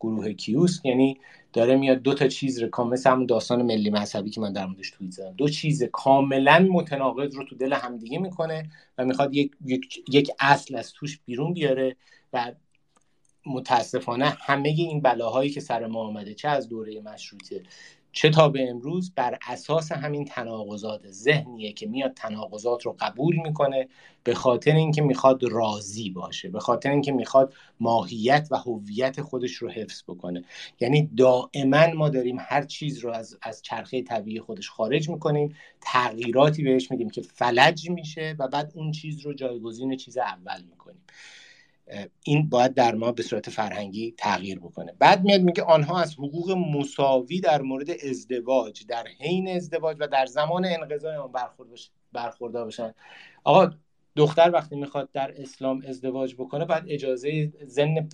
[0.00, 0.80] گروه کیوس.
[0.84, 1.18] یعنی
[1.52, 4.90] داره میاد دو تا چیز رو مثل همون داستان ملی مذهبی که من در موردش
[4.90, 5.32] توییت زدم.
[5.32, 10.76] دو چیز کاملا متناقض رو تو دل همدیگه می‌کنه و می‌خواد یک, یک, یک اصل
[10.76, 11.96] از توش بیرون بیاره
[12.32, 12.52] و
[13.46, 17.62] متاسفانه همه این بلاهایی که سر ما آمده چه از دوره مشروطه
[18.12, 23.88] چه تا به امروز بر اساس همین تناقضات ذهنیه که میاد تناقضات رو قبول می‌کنه
[24.24, 29.70] به خاطر اینکه می‌خواد راضی باشه به خاطر اینکه می‌خواد ماهیت و هویت خودش رو
[29.70, 30.44] حفظ بکنه.
[30.80, 36.62] یعنی دائما ما داریم هر چیز رو از, از چرخه طبیعی خودش خارج می‌کنیم تغییراتی
[36.62, 41.02] بهش میدیم که فلج میشه و بعد اون چیز رو جایگزین چیز اول می‌کنیم.
[42.24, 44.92] این باید در ما به صورت فرهنگی تغییر بکنه.
[44.98, 50.26] بعد میاد میگه آنها از حقوق مساوی در مورد ازدواج در حین ازدواج و در
[50.26, 51.32] زمان انقضای آن
[52.12, 52.94] برخوردار بشن.
[53.44, 53.70] آقا
[54.16, 58.08] دختر وقتی می‌خواد در اسلام ازدواج بکنه باید اجازه زن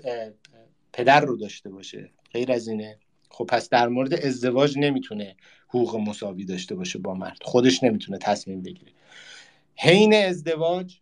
[0.92, 2.10] پدر رو داشته باشه.
[2.32, 2.98] غیر از اینه
[3.30, 5.36] خب پس در مورد ازدواج نمی‌تونه
[5.68, 7.38] حقوق مساوی داشته باشه با مرد.
[7.42, 8.92] خودش نمی‌تونه تصمیم بگیره.
[9.76, 10.96] حین ازدواج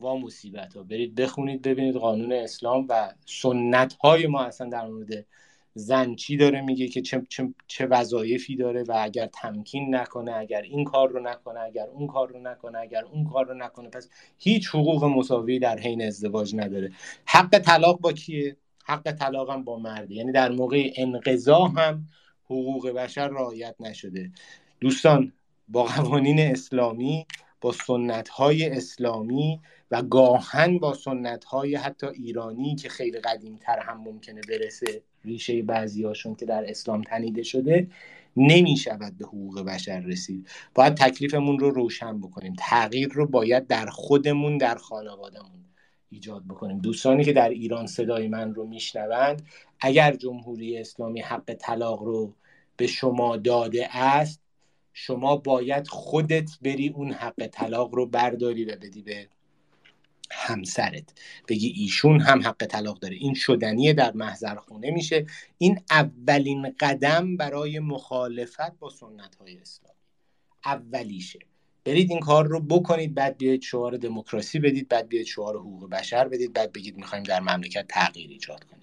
[0.00, 5.26] وا مصیبت ها برید بخونید ببینید قانون اسلام و سنت های ما اصلا در مورد
[5.78, 10.62] زن چی داره میگه که چه, چه, چه وظایفی داره و اگر تمکین نکنه اگر
[10.62, 13.88] این کار رو نکنه اگر اون کار رو نکنه اگر اون کار رو نکنه.
[13.88, 16.92] پس هیچ حقوق مساوی در حین ازدواج نداره.
[17.24, 20.14] حق طلاق با کیه؟ حق طلاق هم با مرده.
[20.14, 22.08] یعنی در موقع انقضا هم
[22.44, 24.30] حقوق بشر رعایت نشده.
[24.80, 25.32] دوستان
[25.68, 27.26] با قوانین اسلامی
[27.66, 33.78] با سنت های اسلامی و گاهن با سنت های حتی ایرانی که خیلی قدیم تر
[33.78, 37.88] هم ممکنه برسه ریشه بعضی هاشون که در اسلام تنیده شده
[38.36, 40.48] نمی شود به حقوق بشر رسید.
[40.74, 42.54] باید تکلیفمون رو روشن بکنیم.
[42.58, 45.64] تغییر رو باید در خودمون در خانوادهمون
[46.10, 46.78] ایجاد بکنیم.
[46.78, 49.42] دوستانی که در ایران صدای من رو میشنوند
[49.80, 52.34] اگر جمهوری اسلامی حق طلاق رو
[52.76, 54.45] به شما داده است
[54.98, 59.28] شما باید خودت بری اون حق طلاق رو برداری و بدی به
[60.30, 61.04] همسرت.
[61.48, 63.16] بگی ایشون هم حق طلاق داره.
[63.16, 65.26] این شدنیه در محضر خونه میشه.
[65.58, 69.98] این اولین قدم برای مخالفت با سنت های اسلامی.
[70.64, 71.38] اولیشه.
[71.84, 76.28] برید این کار رو بکنید بعد بیاید شعار دموکراسی بدید بعد بیاید شعار حقوق بشر
[76.28, 78.75] بدید بعد بگید می‌خوایم در مملکت تغییر ایجاد کنیم.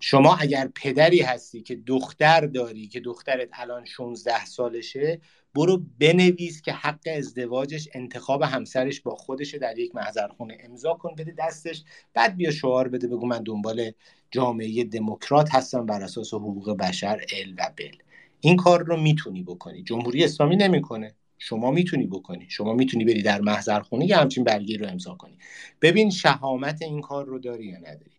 [0.00, 5.20] شما اگر پدری هستی که دختر داری که دخترت الان 16 سالشه
[5.54, 11.34] برو بنویس که حق ازدواجش انتخاب همسرش با خودشه در یک محضرخونه امضا کن بده
[11.38, 11.84] دستش.
[12.14, 13.90] بعد بیا شعار بده بگو من دنبال
[14.30, 17.96] جامعه دموکرات هستم بر اساس حقوق بشر ال و بل.
[18.40, 19.82] این کار رو می‌تونی بکنی.
[19.82, 21.14] جمهوری اسلامی نمی‌کنه.
[21.38, 22.46] شما می‌تونی بکنی.
[22.50, 25.38] شما می‌تونی بری در محضرخونه یه همچین برگی رو امضا کنی.
[25.82, 28.10] ببین شهامت این کار رو داری یا نداری.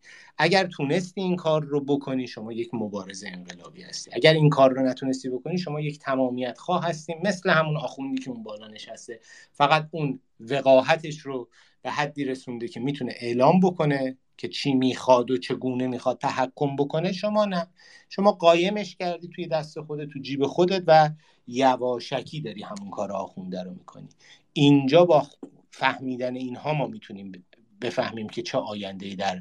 [0.42, 4.12] اگر تونستی این کار رو بکنی شما یک مبارزه انقلابی هستی.
[4.14, 8.30] اگر این کار رو نتونستی بکنی شما یک تمامیت خواه هستی مثل همون آخوندی که
[8.32, 9.20] اون بالا نشسته.
[9.52, 11.50] فقط اون وقاحتش رو
[11.82, 17.12] به حدی رسونده که می‌تونه اعلام بکنه که چی می‌خواد و چگونه می‌خواد تحکم بکنه
[17.12, 17.68] شما نه.
[18.10, 21.10] شما قایمش کردی توی دست خودت تو جیب خودت و
[21.48, 24.10] یواشکی داری همون کار آخونده رو می‌کنی.
[24.54, 25.28] اینجا با
[25.72, 27.46] فهمیدن اینها ما می‌تونیم
[27.82, 29.40] بفهمیم که چه آینده ای در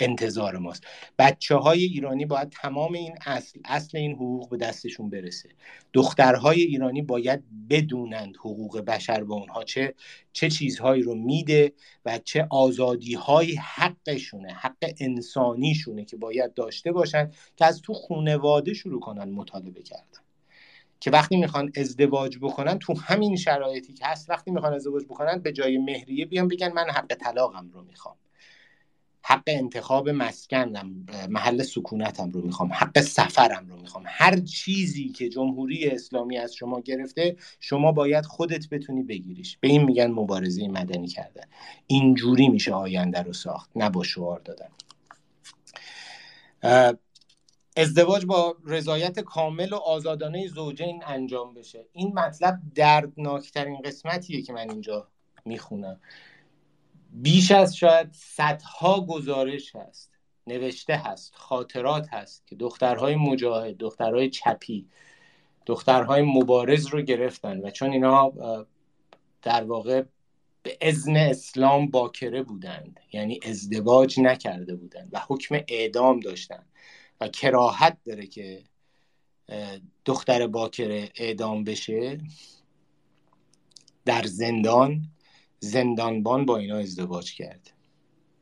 [0.00, 0.84] انتظار ماست.
[1.18, 5.48] بچه های ایرانی باید تمام این اصل اصل این حقوق به دستشون برسه.
[5.92, 9.94] دخترهای ایرانی باید بدونند حقوق بشر به اونها چه
[10.32, 11.72] چه چیزهایی رو میده
[12.04, 13.18] و چه آزادی
[13.60, 20.20] حقشونه حق انسانیشونه که باید داشته باشن که از تو خونواده شروع کنن مطالبه کردن.
[21.00, 25.52] که وقتی می‌خوان ازدواج بکنن تو همین شرایطی که هست وقتی می‌خوان ازدواج بکنن به
[25.52, 28.16] جای مهریه بیان بگن من حق طلاقم رو می‌خوام.
[29.28, 34.04] حق انتخاب مسکنم محل سکونتم رو می‌خوام حق سفرم رو می‌خوام.
[34.06, 39.58] هر چیزی که جمهوری اسلامی از شما گرفته شما باید خودت بتونی بگیریش.
[39.60, 41.44] به این میگن مبارزه مدنی کردن.
[41.86, 44.68] اینجوری میشه آینده رو ساخت نه با شعار دادن.
[47.76, 51.86] ازدواج با رضایت کامل و آزادانه زوجین انجام بشه.
[51.92, 55.08] این مطلب دردناکترین قسمتیه که من اینجا
[55.44, 56.00] می‌خونم.
[57.16, 60.12] بیش از شاید صدها گزارش هست
[60.46, 64.88] نوشته هست خاطرات هست که دخترهای مجاهد دخترهای چپی
[65.66, 68.32] دخترهای مبارز رو گرفتن و چون اینا
[69.42, 70.02] در واقع
[70.62, 76.66] به ازن اسلام باکره بودند یعنی ازدواج نکرده بودند و حکم اعدام داشتند
[77.20, 78.64] و کراهت داره که
[80.04, 82.18] دختر باکره اعدام بشه
[84.04, 85.08] در زندان.
[85.66, 87.70] زندانبان با اینا ازدواج کرده.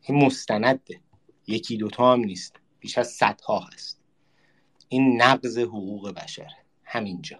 [0.03, 1.01] این مستنده.
[1.47, 2.57] یکی دوتا هم نیست.
[2.81, 4.01] بیش از صدها هست.
[4.89, 6.51] این نقض حقوق بشر.
[6.85, 7.37] همینجا.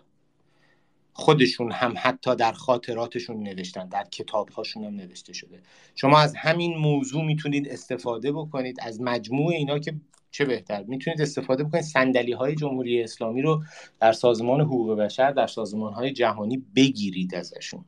[1.13, 3.89] خودشون هم حتی در خاطراتشون نوشتن.
[3.89, 5.63] در کتابهاشون هم نوشته شده.
[5.95, 8.77] شما از همین موضوع می‌تونید استفاده بکنید.
[8.83, 9.95] از مجموع اینا که
[10.31, 10.83] چه بهتر.
[10.83, 11.85] می‌تونید استفاده بکنید.
[11.85, 13.63] صندلی های جمهوری اسلامی رو
[14.01, 17.85] در سازمان حقوق بشر در سازمان های جهانی بگیرید ازشون.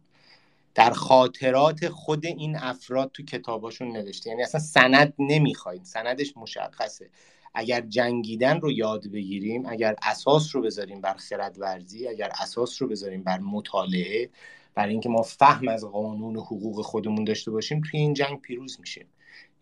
[0.76, 4.30] در خاطرات خود این افراد تو کتاباشون نوشته.
[4.30, 7.10] یعنی اصلا سند نمی‌خواید سندش مشخصه.
[7.54, 13.22] اگر جنگیدن رو یاد بگیریم اگر اساس رو بذاریم بر خردورزی اگر اساس رو بذاریم
[13.22, 14.30] بر مطالعه
[14.74, 18.80] بر اینکه ما فهم از قانون و حقوق خودمون داشته باشیم توی این جنگ پیروز
[18.80, 19.06] میشیم.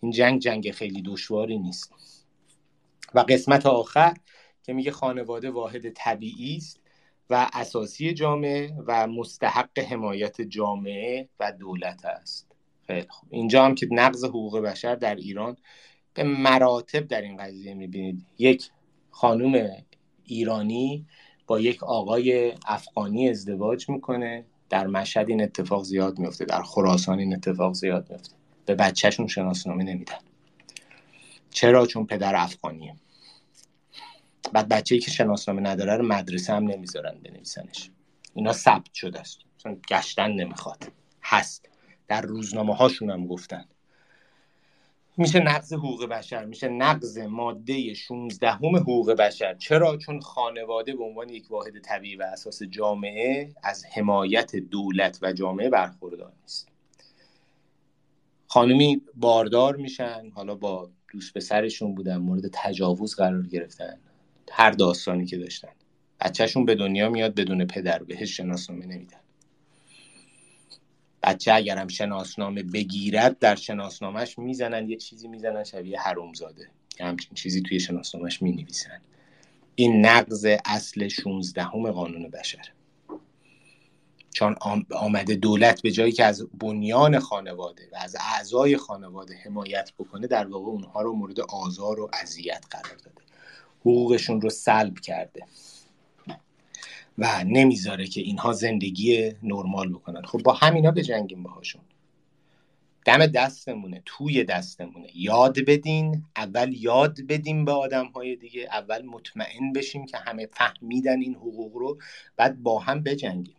[0.00, 1.92] این جنگ جنگ خیلی دشواری نیست.
[3.14, 4.14] و قسمت آخر
[4.62, 6.80] که میگه خانواده واحد طبیعی است
[7.30, 12.52] و اساسی جامعه و مستحق حمایت جامعه و دولت است.
[12.86, 13.28] خیلی خوب.
[13.32, 15.56] اینجا هم که نقض حقوق بشر در ایران
[16.14, 18.26] به مراتب در این قضیه می‌بینید.
[18.38, 18.70] یک
[19.10, 19.68] خانوم
[20.24, 21.06] ایرانی
[21.46, 24.44] با یک آقای افغانی ازدواج می‌کنه.
[24.70, 28.34] در مشهد این اتفاق زیاد میفته در خراسان این اتفاق زیاد میفته
[28.66, 30.18] به بچهشون شناسنامه نمیدن.
[31.50, 32.94] چرا؟ چون پدر افغانیه.
[34.52, 37.90] بعد بچه‌ای که شناسنامه نداره رو مدرسه هم نمی‌ذارن بنویسنش.
[38.34, 39.38] اینا ثبت شده است.
[39.58, 40.92] چون گشتن نمی‌خواد.
[41.22, 41.68] هست.
[42.08, 43.64] در روزنامه هاشون هم گفتن.
[45.16, 49.54] میشه نقض حقوق بشر میشه نقض ماده 16 حقوق بشر.
[49.54, 55.32] چرا؟ چون خانواده به عنوان یک واحد طبیعی و اساس جامعه از حمایت دولت و
[55.32, 56.68] جامعه برخوردار نیست.
[58.46, 60.30] خانمی باردار میشن.
[60.34, 64.00] حالا با دوست پسرشون بودن مورد تجاوز قرار گرفتن.
[64.56, 65.68] هر داستانی که داشتن.
[66.20, 69.20] بچهشون به دنیا میاد بدون پدر بهش شناسنامه نمیدن.
[71.22, 76.68] بچه اگر هم شناسنامه بگیرد در شناسنامهش می‌زنن یه چیزی می‌زنن شبیه حرومزاده.
[77.00, 79.00] همچین چیزی توی شناسنامهش می‌نویسن.
[79.74, 82.68] این نقض اصل 16 قانون بشر.
[84.30, 84.56] چون
[84.90, 90.46] آمده دولت به جایی که از بنیان خانواده و از اعضای خانواده حمایت بکنه در
[90.46, 93.23] واقع اونها رو مورد آزار و اذیت قرار داده.
[93.84, 95.42] حقوقشون رو سلب کرده
[97.18, 100.22] و نمی‌ذاره که اینها زندگی نرمال بکنن.
[100.22, 101.82] خب با همینا بجنگیم باهاشون.
[103.04, 105.08] دم دستمونه توی دستمونه.
[105.14, 111.20] یاد بدین اول یاد بدیم به آدم های دیگه اول مطمئن بشیم که همه فهمیدن
[111.20, 111.98] این حقوق رو
[112.36, 113.56] بعد با هم بجنگیم.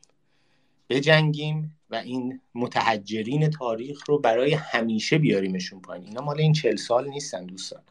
[0.89, 6.05] بجنگیم و این متحجرین تاریخ رو برای همیشه بیاریمشون پایین.
[6.05, 7.81] اینا مال این چل سال نیستن دوستان.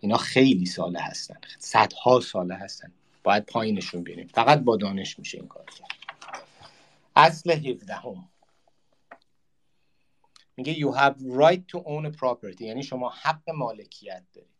[0.00, 1.36] اینا خیلی ساله هستن.
[1.58, 2.92] صدها ساله هستن.
[3.24, 5.88] باید پایینشون بینیم فقط با دانش میشه این کار کرد.
[7.16, 8.28] اصل 17 هم.
[10.56, 12.60] میگه you have right to own a property.
[12.60, 14.50] یعنی شما حق مالکیت دارید.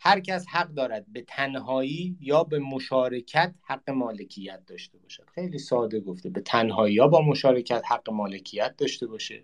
[0.00, 5.26] هر کس حق دارد به تنهایی یا به مشارکت حق مالکیت داشته باشد.
[5.34, 6.30] خیلی ساده گفته.
[6.30, 9.42] به تنهایی یا با مشارکت حق مالکیت داشته باشه.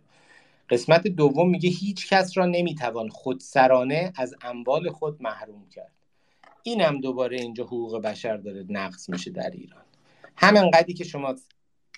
[0.71, 5.93] قسمت دوم میگه هیچ کس را نمی‌توان خودسرانه از اموال خود محروم کرد.
[6.63, 9.85] اینم دوباره اینجا حقوق بشر داره نقض میشه در ایران.
[10.37, 11.35] همین قدی که شما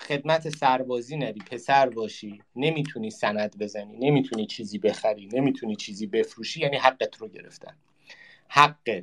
[0.01, 6.77] خدمت سربازی نری پسر باشی نمی‌تونی سند بزنی نمی‌تونی چیزی بخری نمی‌تونی چیزی بفروشی یعنی
[6.77, 7.77] حقت رو گرفتن.
[8.49, 9.03] حق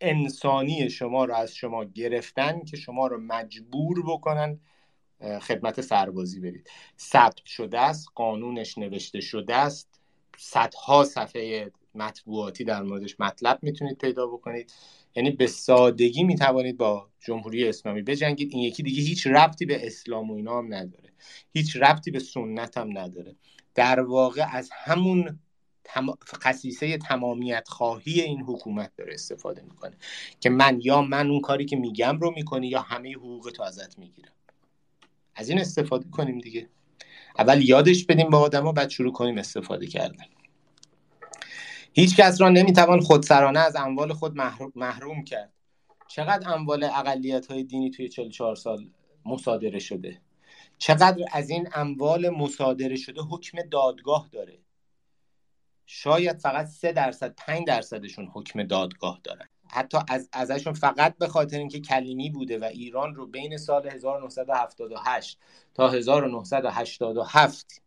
[0.00, 4.60] انسانی شما رو از شما گرفتن که شما رو مجبور بکنن
[5.42, 6.70] خدمت سربازی برید.
[6.98, 10.00] ثبت شده است قانونش نوشته شده است.
[10.38, 14.72] صدها صفحه مطبوعاتی در موردش مطلب می‌تونید پیدا بکنید.
[15.14, 18.52] یعنی به سادگی می‌توانید با جمهوری اسلامی بجنگید.
[18.52, 21.12] این یکی دیگه هیچ ربطی به اسلام و اینا هم نداره.
[21.52, 23.36] هیچ ربطی به سنت هم نداره.
[23.74, 25.38] در واقع از همون
[25.84, 26.06] تم...
[26.24, 29.96] خصیصه تمامیت خواهی این حکومت داره استفاده می‌کنه.
[30.40, 33.98] که من یا من اون کاری که میگم رو می‌کنی یا همه حقوق تو ازت
[33.98, 34.32] می‌گیرم.
[35.34, 36.68] از این استفاده کنیم دیگه.
[37.38, 40.24] اول یادش بدیم با آدما بعد شروع کنیم استفاده کردن.
[41.92, 44.36] هیچ کس را نمی‌توان خودسرانه از اموال خود
[44.74, 45.52] محروم کرد.
[46.08, 48.90] چقدر اموال اقلیت های دینی توی 44 سال
[49.24, 50.20] مصادره شده؟
[50.78, 54.58] چقدر از این اموال مصادره شده حکم دادگاه داره؟
[55.86, 59.48] شاید فقط 3 درصد 5 درصدشون حکم دادگاه دارن.
[59.74, 65.38] حتی از ازشون فقط به خاطر اینکه کلیمی بوده و ایران رو بین سال 1978
[65.74, 67.82] تا 1987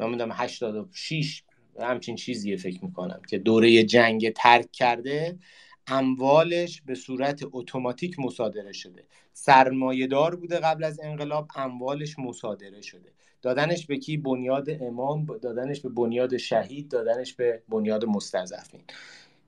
[0.00, 1.42] نمی‌دونم 86
[1.80, 5.38] همچین چیزیه فکر می‌کنم که دوره جنگ ترک کرده
[5.86, 9.04] اموالش به صورت اتوماتیک مصادره شده.
[9.32, 13.12] سرمایهدار بوده قبل از انقلاب اموالش مصادره شده.
[13.42, 18.82] دادنش به کی؟ بنیاد امام دادنش به بنیاد شهید دادنش به بنیاد مستضعفین.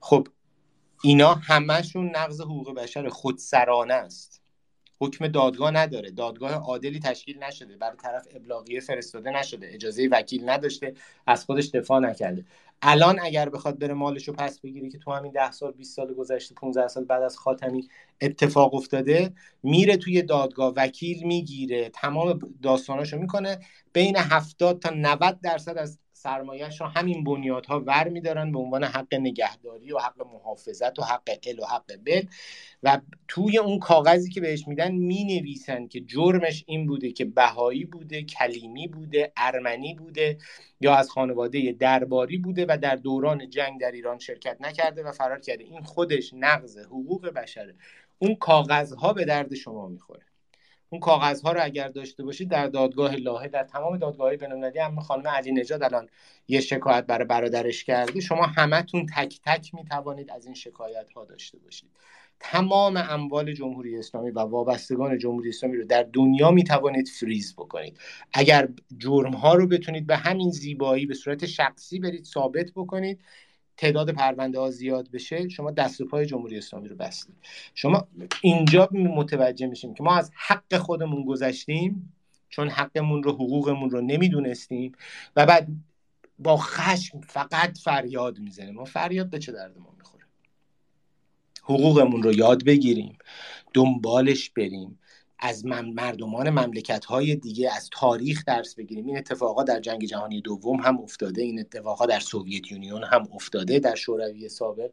[0.00, 0.28] خب
[1.02, 4.42] اینا همشون نقض حقوق بشر خودسرانه است.
[5.00, 6.10] حکم دادگاه نداره.
[6.10, 7.76] دادگاه عادلی تشکیل نشده.
[7.76, 9.68] برای طرف ابلاغیه فرستاده نشده.
[9.74, 10.94] اجازه وکیل نداشته.
[11.26, 12.44] از خودش دفاع نکرده.
[12.82, 16.14] الان اگر بخواد بره مالش رو پس بگیره که تو همین ده سال 20 سال
[16.14, 17.88] گذشته 15 سال بعد از خاتمی
[18.20, 19.32] اتفاق افتاده
[19.62, 20.72] میره توی دادگاه.
[20.76, 21.88] وکیل می‌گیره.
[21.88, 23.58] تمام داستاناشو می‌کنه.
[23.92, 29.14] بین 70 تا 90 درصد از سرمایهش رو همین بنیادها ور میدارن به عنوان حق
[29.14, 32.22] نگهداری و حق محافظت و حق ال و حق بل
[32.82, 37.84] و توی اون کاغذی که بهش میدن می نویسن که جرمش این بوده که بهایی
[37.84, 40.38] بوده کلیمی بوده ارمنی بوده
[40.80, 45.40] یا از خانواده درباری بوده و در دوران جنگ در ایران شرکت نکرده و فرار
[45.40, 45.64] کرده.
[45.64, 47.74] این خودش نقض حقوق بشره.
[48.18, 50.35] اون کاغذها به درد شما می‌خوره.
[50.90, 55.28] اون کاغذها رو اگر داشته باشید در دادگاه لاهه در تمام دادگاه بین‌المللی هم خانم
[55.28, 56.08] علی نژاد الان
[56.48, 58.20] یه شکایت برای برادرش کرده.
[58.20, 61.90] شما همتون تک تک می‌توانید از این شکایت ها داشته باشید.
[62.40, 67.98] تمام اموال جمهوری اسلامی و وابستگان جمهوری اسلامی رو در دنیا می توانید فریز بکنید.
[68.32, 68.68] اگر
[68.98, 73.20] جرم ها رو بتونید به همین زیبایی به صورت شخصی برید ثابت بکنید
[73.76, 77.34] تعداد پرونده ها زیاد بشه شما دست و پای جمهوری اسلامی رو بستید.
[77.74, 78.08] شما
[78.42, 82.12] اینجا متوجه میشیم که ما از حق خودمون گذشتیم
[82.48, 84.92] چون حقمون رو حقوقمون رو نمی‌دونستیم
[85.36, 85.68] و بعد
[86.38, 88.74] با خشم فقط فریاد می‌زنیم.
[88.74, 90.24] ما فریاد به چه درد ما می‌خوره؟
[91.62, 93.18] حقوقمون رو یاد بگیریم
[93.74, 94.98] دنبالش بریم.
[95.38, 99.06] از مردمان مملکت های دیگه از تاریخ درس بگیریم.
[99.06, 103.78] این اتفاقا در جنگ جهانی دوم هم افتاده این اتفاقا در سوویت یونیون هم افتاده
[103.78, 104.90] در شوروی سابق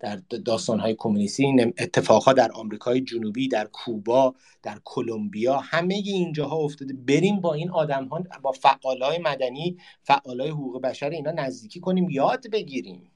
[0.00, 6.56] در داستان های کمونیستی این اتفاقا در آمریکای جنوبی در کوبا در کلمبیا همه اینجاها
[6.56, 6.94] افتاده.
[6.94, 12.50] بریم با این آدم ها با فعالای مدنی فعالای حقوق بشر اینا نزدیکی کنیم یاد
[12.52, 13.10] بگیریم.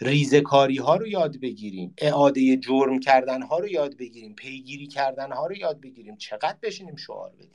[0.00, 1.94] ریزکاری ها رو یاد بگیریم.
[1.98, 4.34] اعاده جرم کردن ها رو یاد بگیریم.
[4.34, 6.16] پیگیری کردن ها رو یاد بگیریم.
[6.16, 7.54] چقدر بشینیم شعار بدیم.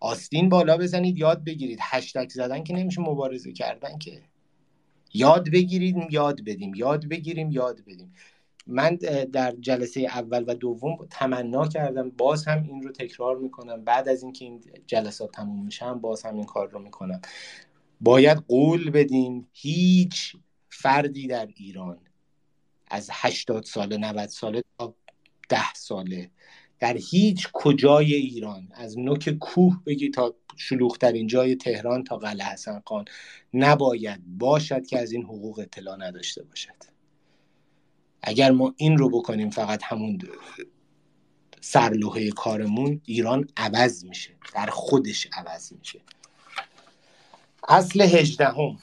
[0.00, 1.78] آستین بالا بزنید یاد بگیرید.
[1.80, 4.22] هشتک زدن که نمیشه مبارزه کردن که.
[5.14, 6.74] یاد بگیرید یاد بدیم.
[6.74, 8.14] یاد بگیریم یاد بدیم.
[8.66, 8.96] من
[9.32, 12.10] در جلسه اول و دوم تمنا کردم.
[12.10, 13.84] باز هم این رو تکرار می‌کنم.
[13.84, 17.20] بعد از اینکه این جلسات تموم میشن باز هم این کار رو می‌کنم.
[18.00, 19.48] باید قول بدیم.
[19.52, 20.36] هیچ
[20.82, 21.98] فردی در ایران
[22.90, 24.94] از 80 ساله 90 ساله تا
[25.48, 26.30] 10 ساله.
[26.78, 32.82] در هیچ کجای ایران از نوک کوه بگی تا شلوغترین جای تهران تا قلعه حسن
[32.86, 33.04] خان
[33.54, 36.74] نباید باشد که از این حقوق اطلاع نداشته باشد.
[38.22, 40.18] اگر ما این رو بکنیم فقط همون
[41.60, 46.00] سرلوحه کارمون ایران عوض میشه در خودش عوض میشه.
[47.68, 48.78] اصل هجدهم.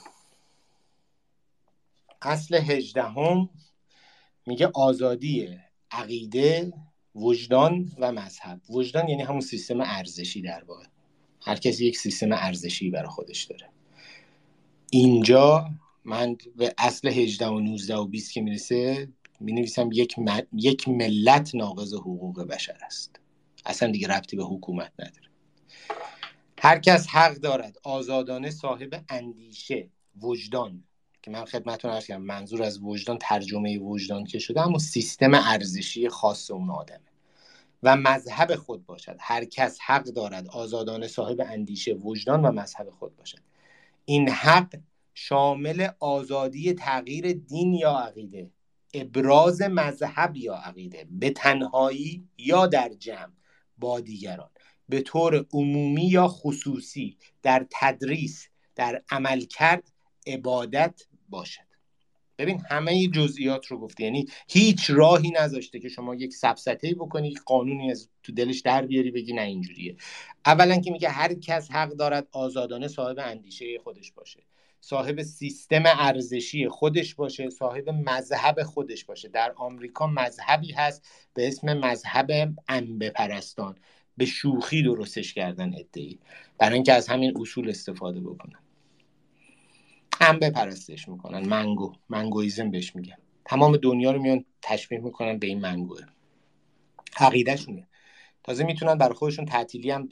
[2.22, 3.50] اصل هجدهم
[4.46, 5.50] میگه آزادی
[5.92, 6.74] عقیده
[7.16, 8.62] وجدان و مذهب.
[8.70, 10.86] وجدان یعنی همون سیستم ارزشی در واقع.
[11.42, 13.70] هر کسی یک سیستم ارزشی برای خودش داره.
[14.92, 15.70] اینجا
[16.06, 19.10] من به اصل 18 و 19 و 20 که می‌رسه
[19.40, 20.16] می نویسم یک,
[20.54, 23.20] یک ملت ناقض حقوق بشر است.
[23.66, 25.30] اصلا دیگه ربطی به حکومت نداره.
[26.62, 29.90] هر کس حق دارد آزادانه صاحب اندیشه
[30.22, 30.84] وجدان
[31.22, 36.10] که من خدمتتون عرض کردم منظور از وجدان ترجمه وجدان که شده اما سیستم ارزشی
[36.10, 37.00] خاص اون آدمه.
[37.84, 39.18] و مذهب خود باشد.
[39.20, 43.40] هر کس حق دارد آزادانه صاحب اندیشه وجدان و مذهب خود باشد.
[44.06, 44.76] این حق
[45.14, 48.52] شامل آزادی تغییر دین یا عقیده
[48.94, 53.34] ابراز مذهب یا عقیده به تنهایی یا در جمع
[53.78, 54.50] با دیگران.
[54.90, 59.92] به طور عمومی یا خصوصی در تدریس در عملکرد
[60.28, 61.70] عبادت باشد.
[62.40, 67.92] ببین همه جزئیات رو گفته یعنی هیچ راهی نذاشته که شما یک سفسطه‌ای بکنی قانونی
[67.92, 69.96] از تو دلش در بیاری بگی نه اینجوریه.
[70.46, 74.44] اولا که میگه هر کس حق دارد آزادانه صاحب اندیشه خودش باشه.
[74.82, 77.50] صاحب سیستم ارزشی خودش باشه.
[77.50, 79.28] صاحب مذهب خودش باشه.
[79.28, 83.76] در آمریکا مذهبی هست به اسم مذهب انبه پرستان
[84.18, 86.20] به شوخی درستش کردن ادعی.
[86.58, 88.60] برای اینکه از همین اصول استفاده بکنن
[90.30, 91.48] انبه پرستش می‌کنن.
[91.48, 91.94] منگو.
[92.10, 93.18] منگویزم بهش میگن.
[93.46, 96.02] تمام دنیا رو میان تشبیه می‌کنن به این منگوه.
[97.18, 97.88] عقیدهشونه.
[98.44, 100.10] تازه می‌تونن برای خودشون تعطیلی هم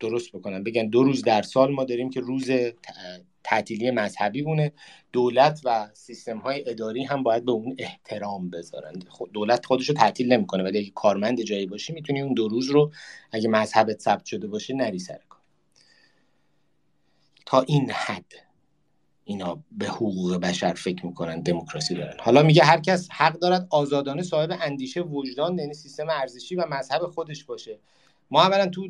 [0.00, 0.62] درست بکنن.
[0.62, 2.50] بگن دو روز در سال ما داریم که روز
[3.44, 4.72] تعطیلی مذهبی بونه.
[5.12, 9.02] دولت و سیستم های اداری هم باید به اون احترام بذارن.
[9.08, 12.70] خود دولت خودش رو تعطیل نمی‌کنه ولی اگه کارمند جایی باشی می‌تونی اون دو روز
[12.70, 12.92] رو
[13.32, 15.40] اگه مذهبت ثبت شده باشه نری سر کار.
[17.46, 18.49] تا این حد.
[19.30, 22.16] اینا به حقوق بشر فکر می‌کنن دموکراسی دارن.
[22.20, 27.06] حالا میگه هر کس حق دارد آزادانه صاحب اندیشه وجدان یعنی سیستم ارزشی و مذهب
[27.06, 27.78] خودش باشه.
[28.30, 28.88] ما اولا تو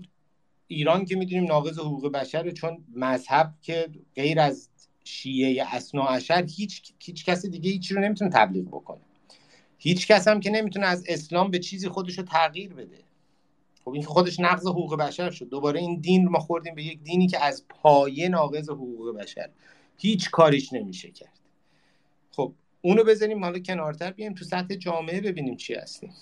[0.66, 4.68] ایران که می‌دونیم ناقض حقوق بشر چون مذهب که غیر از
[5.05, 9.01] شیعه اسنا اشر هیچ هیچ کس دیگه هیچی رو نمی‌تونه تبلیغ بکنه.
[9.78, 12.99] هیچ کس هم که نمی‌تونه از اسلام به چیزی خودش رو تغییر بده.
[13.84, 15.49] خب این خودش نقض حقوق بشر شد.
[15.49, 19.51] دوباره این دین ما خوردیم به یک دینی که از پایه ناقض حقوق بشر.
[20.01, 21.40] هیچ کاریش نمیشه کرد.
[22.32, 26.14] خب اونو بذاریم حالا کنارتر بیایم تو سطح جامعه ببینیم چی هستیم.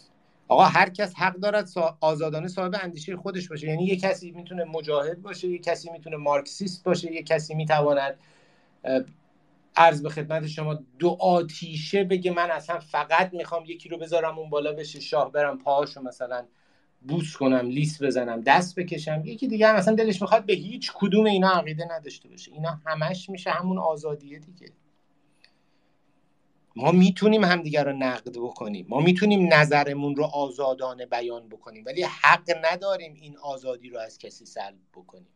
[0.49, 1.69] آقا هر کس حق دارد
[2.01, 3.69] آزادانه صاحب اندیشه خودش باشه.
[3.69, 8.19] یعنی یه کسی می‌تونه مجاهد باشه یه کسی می‌تونه مارکسیست باشه یه کسی می‌تواند
[9.77, 14.51] عرض به خدمت شما دو آتیشه بگه من اصلا فقط می‌خوام یکی رو بذارم اون
[14.51, 16.47] بالا بشه شاه برم پاهاشو مثلا
[17.01, 19.23] بوس کنم لیس بزنم دست بکشم.
[19.25, 22.53] یکی دیگه هم مثلا دلش می‌خواد به هیچ کدوم اینا عقیده نداشته باشه.
[22.53, 24.73] اینا همش میشه همون آزادیه دیگه.
[26.77, 28.87] ما می‌تونیم همدیگر رو نقد بکنیم.
[28.89, 31.85] ما می‌تونیم نظرمون رو آزادانه بیان بکنیم.
[31.87, 35.29] ولی حق نداریم این آزادی رو از کسی سلب بکنیم.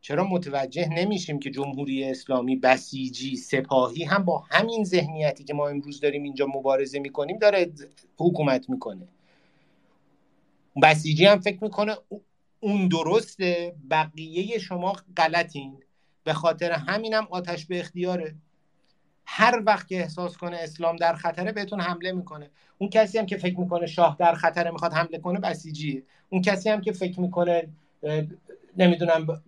[0.00, 6.00] چرا متوجه نمیشیم که جمهوری اسلامی بسیجی سپاهی هم با همین ذهنیتی که ما امروز
[6.00, 7.72] داریم اینجا مبارزه می‌کنیم داره
[8.18, 9.08] حکومت می‌کنه.
[10.82, 11.96] بسیجی هم فکر می‌کنه
[12.60, 15.76] اون درسته بقیه شما غلطین.
[16.24, 18.34] به خاطر همینم آتش به اختیاره.
[19.24, 22.50] هر وقت که احساس کنه اسلام در خطره بهتون حمله می‌کنه.
[22.78, 26.02] اون کسی هم که فکر می‌کنه شاه در خطره می‌خواد حمله کنه بسیجیه.
[26.30, 27.68] اون کسی هم که فکر می‌کنه
[28.76, 29.42] نمی‌دونم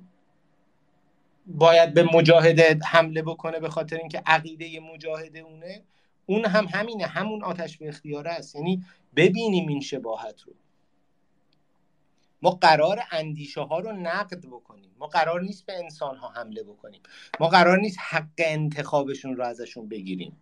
[1.47, 5.83] باید به مجاهده حمله بکنه به خاطر اینکه عقیده مجاهده اونه
[6.27, 7.07] اون هم همینه.
[7.07, 8.55] همون آتش به اختیاره است.
[8.55, 8.85] یعنی
[9.17, 10.53] ببینیم این شباهت رو.
[12.43, 14.91] ما قرار اندیشه ها رو نقد بکنیم.
[14.99, 17.01] ما قرار نیست به انسان ها حمله بکنیم.
[17.41, 20.37] ما قرار نیست حق انتخابشون رو ازشون بگیریم.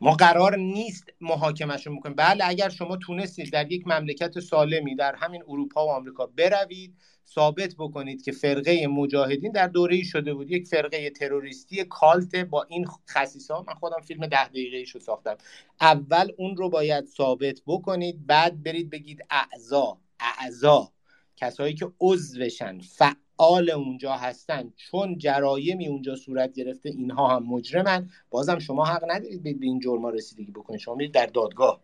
[0.00, 2.16] ما قرار نیست محاکمشون بکنیم.
[2.16, 6.94] بله اگر شما تونستید در یک مملکت سالمی در همین اروپا و آمریکا بروید
[7.28, 10.50] ثابت بکنید که فرقه مجاهدین در دوره شده بود.
[10.50, 15.36] یک فرقه تروریستی کالت با این خصیصا من خودم فیلم ده دقیقه رو ساختم.
[15.80, 19.98] اول اون رو باید ثابت بکنید بعد برید بگید اعضا.
[20.20, 20.92] اعضا
[21.36, 28.10] کسایی که عضوشن فعال اونجا هستن چون جرایمی اونجا صورت گرفته اینها هم مجرمن.
[28.30, 30.80] بازم شما حق ندارید به این جرما رسیدگی بکنید.
[30.80, 31.80] شما میرید در دادگاه.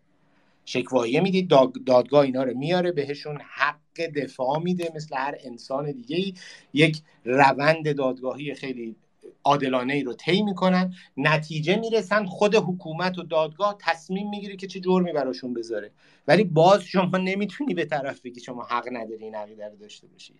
[0.64, 1.48] شکوایه می‌دید
[1.86, 6.32] دادگاه اینا رو میاره بهشون حق دفاع میده مثل هر انسان دیگه
[6.74, 8.96] یک روند دادگاهی خیلی
[9.44, 10.94] عادلانه ای رو طی می‌کنن.
[11.16, 15.90] نتیجه می‌رسن خود حکومت و دادگاه تصمیم می‌گیره که چه جرمی براشون بذاره.
[16.28, 20.34] ولی باز شما نمی‌تونی به طرف بگی شما حق نداری این عقیده رو داشته باشی.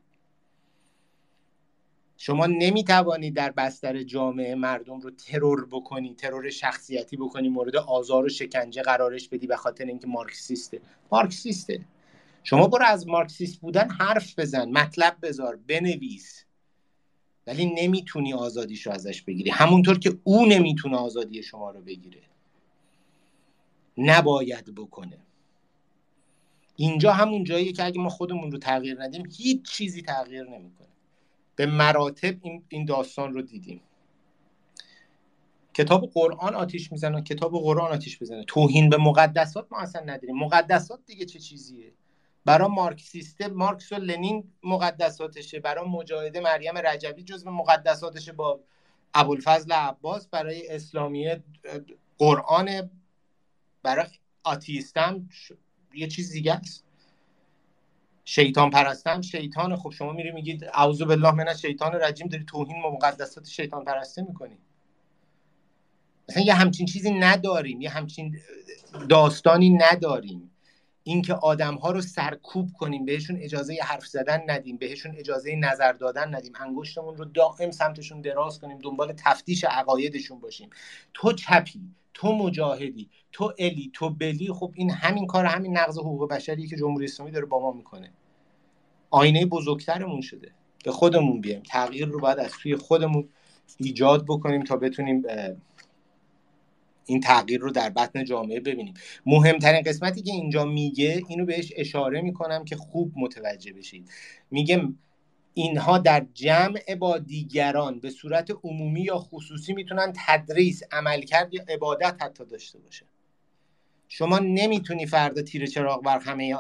[2.17, 8.29] شما نمی‌توانید در بستر جامعه مردم رو ترور بکنی ترور شخصیتی بکنی مورد آزار و
[8.29, 10.81] شکنجه قرارش بدی به خاطر اینکه مارکسیسته.
[11.13, 11.81] مارکسیسته.
[12.45, 16.45] شما برو از مارکسیست بودن حرف بزن مطلب بذار بنویس.
[17.47, 19.51] ولی نمی‌تونی آزادیش رو ازش بگیری.
[19.51, 22.23] همونطور که او نمی‌تونه آزادی شما رو بگیره.
[23.99, 25.19] نباید بکنه.
[26.77, 30.89] اینجا همون جاییه که اگه ما خودمون رو تغییر ندیم هیچ چیزی تغییر نمی‌کنه.
[31.57, 32.37] به مراتب
[32.69, 33.81] این داستان رو دیدیم.
[35.75, 38.45] کتاب قرآن آتیش می‌زنه کتاب قرآن آتیش بزنه.
[38.45, 40.37] توهین به مقدسات ما اصلا نداریم.
[40.37, 41.93] مقدسات دیگه چه چیزیه؟
[42.45, 48.61] برای مارکسیسته مارکس و لنین مقدساتشه برای مجاهده مریم رجبی جزو مقدساتشه با
[49.15, 51.45] ابوالفضل عباس برای اسلامیه
[52.19, 52.91] قرآن
[53.83, 54.07] برای
[54.45, 55.29] آتیستم
[55.95, 56.85] یه چیز دیگه است.
[58.25, 63.49] شیطان پرستم شیطان خب شما میری میگید اعوذ بالله من شیطان رجیم داری توهین مقدسات
[63.49, 64.59] شیطان پرسته می‌کنی.
[66.29, 68.39] مثلا یه همچین چیزی نداریم یه همچین
[69.09, 70.52] داستانی نداریم.
[71.05, 76.35] اینکه آدم ها رو سرکوب کنیم بهشون اجازه حرف زدن ندیم بهشون اجازه نظر دادن
[76.35, 76.53] ندیم.
[76.61, 80.71] انگشتمون رو دائم سمتشون دراز کنیم دنبال تفتیش عقایدشون باشیم.
[81.15, 81.81] تو چپی
[82.15, 86.77] تو مجاهدی تو الی تو بلی خب این همین کار همین نقض حقوق بشری که
[86.77, 88.11] جمهوری اسلامی داره با ما می‌کنه.
[89.11, 90.53] آینه بزرگترمون شده.
[90.85, 91.63] به خودمون بیایم.
[91.63, 93.29] تغییر رو باید از توی خودمون
[93.79, 95.23] ایجاد بکنیم تا بتونیم
[97.07, 98.95] این تغییر رو در بطن جامعه ببینیم.
[99.27, 104.11] مهمترین قسمتی که اینجا میگه اینو بهش اشاره می‌کنم که خوب متوجه بشید.
[104.51, 104.89] میگه
[105.55, 112.17] اینها در جمع با دیگران به صورت عمومی یا خصوصی می‌تونن تدریس عملکرد یا عبادت
[112.23, 113.07] حتی داشته باشه.
[114.09, 116.57] شما نمی‌تونی فردا تیر چراغ بر همه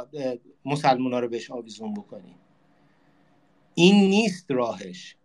[0.64, 2.34] مسلمان ها رو بهش آویزون بکنی.
[3.74, 5.16] این نیست راهش.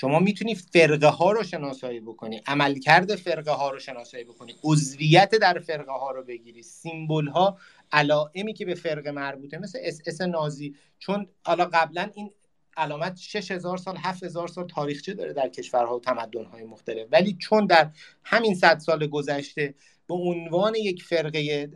[0.00, 5.58] شما می‌تونی فرقه ها رو شناسایی بکنی عملکرد فرقه ها رو شناسایی بکنی عضویت در
[5.58, 7.58] فرقه ها رو بگیری symbol ها
[7.92, 10.74] علائمی که به فرقه مربوطه مثل اس اس نازی.
[10.98, 12.30] چون حالا قبلا این
[12.76, 17.08] علامت 6000 سال 7000 سال تاریخچه داره در کشورها و تمدن‌های مختلف.
[17.12, 17.90] ولی چون در
[18.24, 19.74] همین صد سال گذشته
[20.08, 21.70] به عنوان یک فرقه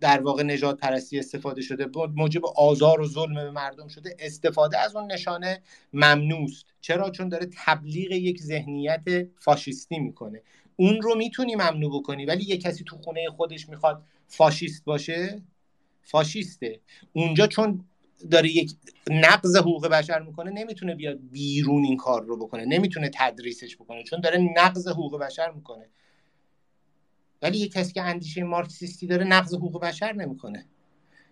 [0.00, 1.86] در واقع نژاد پرستی استفاده شده
[2.16, 6.66] موجب آزار و ظلم به مردم شده استفاده از اون نشانه ممنوست.
[6.80, 10.42] چرا؟ چون داره تبلیغ یک ذهنیت فاشیستی می‌کنه.
[10.76, 15.42] اون رو می‌تونی ممنوع بکنی ولی یه کسی تو خونه خودش می‌خواد فاشیست باشه
[16.02, 16.80] فاشیسته.
[17.12, 17.84] اونجا چون
[18.30, 18.72] داره یک
[19.10, 24.20] نقض حقوق بشر می‌کنه نمی‌تونه بیاد بیرون این کار رو بکنه نمی‌تونه تدریسش بکنه چون
[24.20, 25.90] داره نقض حقوق بشر می‌کنه.
[27.46, 30.66] ولی یه کسی که اندیشه مارکسیستی داره نقض حقوق بشر نمی‌کنه.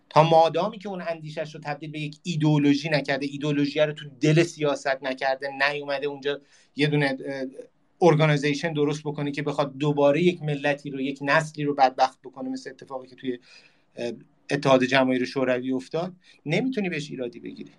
[0.09, 4.43] تا مادامی که اون اندیشش رو تبدیل به یک ایدولوژی نکرده ایدولوژی رو تو دل
[4.43, 6.41] سیاست نکرده نیومده اونجا
[6.75, 7.17] یه دونه
[8.01, 12.69] ارگانیزیشن درست بکنه که بخواد دوباره یک ملتی رو یک نسلی رو بدبخت بکنه مثل
[12.69, 13.39] اتفاقی که توی
[14.49, 16.13] اتحاد جماهیر شوروی افتاد.
[16.45, 17.71] نمی‌تونی بهش ایرادی بگیری.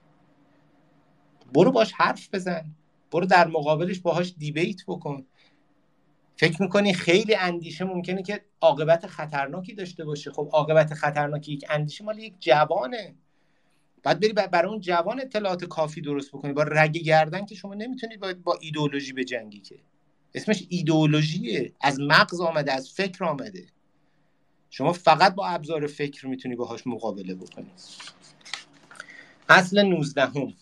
[1.54, 2.74] برو باش حرف بزن.
[3.12, 5.26] برو در مقابلش باهاش دیبیت بکن.
[6.36, 12.04] فکر می‌کنی خیلی اندیشه ممکنه که عاقبت خطرناکی داشته باشه؟ خب عاقبت خطرناکی یک اندیشه
[12.04, 13.14] مال یک جوانه.
[14.02, 16.52] بعد بری برای اون جوان اطلاعات کافی درست بکنی.
[16.52, 19.76] با رگ گردن که شما نمی‌تونید با, با ایدئولوژی جنگی که.
[20.34, 21.72] اسمش ایدئولوژیه.
[21.80, 23.66] از مغز آمده از فکر آمده.
[24.70, 27.70] شما فقط با ابزار فکر می‌تونی باهاش مقابله بکنی.
[29.48, 30.54] اصل 19 هم.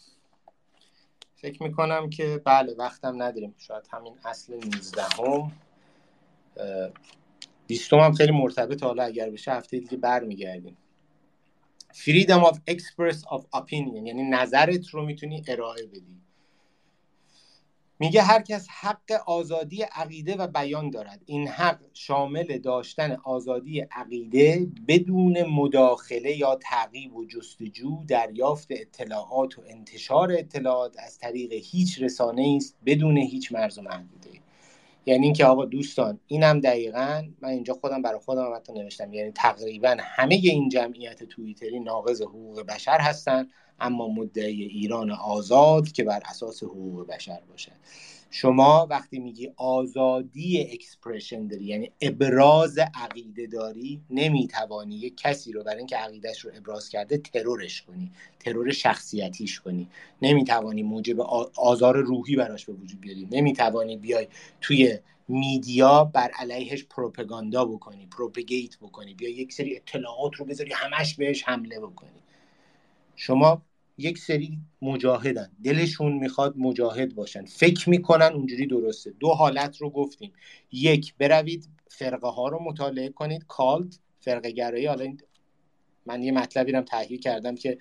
[1.45, 3.55] فکر می‌کنم که بله وقتم نداریم.
[3.59, 5.53] شاید همین اصل 19 هم
[7.67, 8.83] بیستم هم خیلی مرتبط.
[8.83, 10.77] حالا اگر بشه هفته دیگه برمیگردیم.
[11.93, 16.21] Freedom of express of opinion یعنی نظرت رو می‌تونی ارائه بدی.
[18.05, 21.23] میگه هر کس حق آزادی عقیده و بیان دارد.
[21.27, 29.63] این حق شامل داشتن آزادی عقیده بدون مداخله یا تعقیب و جستجو دریافت اطلاعات و
[29.69, 34.24] انتشار اطلاعات از طریق هیچ رسانه است بدون هیچ مرز و محدوده
[35.07, 39.13] یعنی اینکه آقا دوستان اینم دقیقا من اینجا خودم برای خودم حتی نوشتم.
[39.13, 43.49] یعنی تقریبا همه این جمعیت توییتری ناقض حقوق بشر هستن
[43.81, 47.73] اما مدعی ایران آزاد که بر اساس حقوق بشر باشه.
[48.37, 55.79] شما وقتی میگی آزادی expression داری یعنی ابراز عقیده داری نمی‌توانی یک کسی رو برای
[55.79, 58.11] اینکه عقیدهش رو ابراز کرده ترورش کنی
[58.41, 59.89] ترور شخصیتیش کنی.
[60.23, 61.21] نمی‌توانی موجب
[61.57, 63.29] آزار روحی براش به وجود بیاری.
[63.31, 64.29] نمی‌توانی بیای
[64.61, 69.15] توی media بر علیهش پروپاگاندا بکنی propagate بکنی.
[69.15, 72.23] بیا یک سری اطلاعات رو بذاری همش بهش حمله بکنی.
[73.17, 73.63] شما
[73.99, 75.51] یک سری مجاهدن.
[75.65, 77.45] دلشون می‌خواد مجاهد باشن.
[77.45, 79.11] فکر می‌کنن اونجوری درسته.
[79.21, 80.33] دو حالت رو گفتیم.
[80.73, 83.45] یک بروید فرقه ها رو مطالعه کنید.
[83.49, 85.17] کالت فرقه گرایی حالا
[86.07, 87.79] من یه مطلبی رو تحلیل کردم که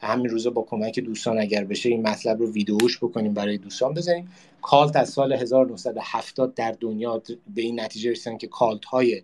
[0.00, 4.32] همین روزا با کمک دوستان اگر بشه این مطلب رو ویدیوش بکنیم برای دوستان بزنیم.
[4.62, 7.22] کالت از سال 1970 در دنیا
[7.54, 9.22] به این نتیجه رسیدن که کالت های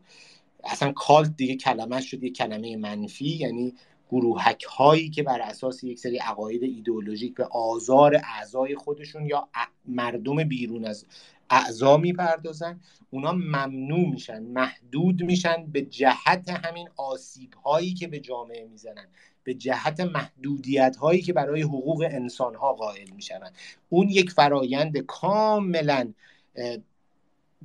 [0.65, 3.29] اصلا کالت دیگه کلمه شد یه کلمه منفی.
[3.29, 3.75] یعنی
[4.13, 9.49] گروهک هایی که بر اساس یک سری عقاید ایدئولوژیک به آزار اعضای خودشون یا
[9.87, 11.07] مردم بیرون از
[11.51, 18.65] اعضا می‌پردازن اونا ممنوع میشن محدود میشن به جهت همین آسیب هایی که به جامعه
[18.65, 19.07] می‌زنن
[19.45, 23.41] به جهت محدودیت هایی که برای حقوق انسان ها قائل میشن
[23.89, 26.13] اون یک فرایند کاملا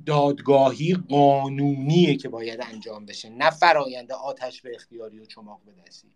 [0.06, 6.08] دادگاهی قانونیه که باید انجام بشه نه فرایند آتش به اختیاری و چماق به دستی.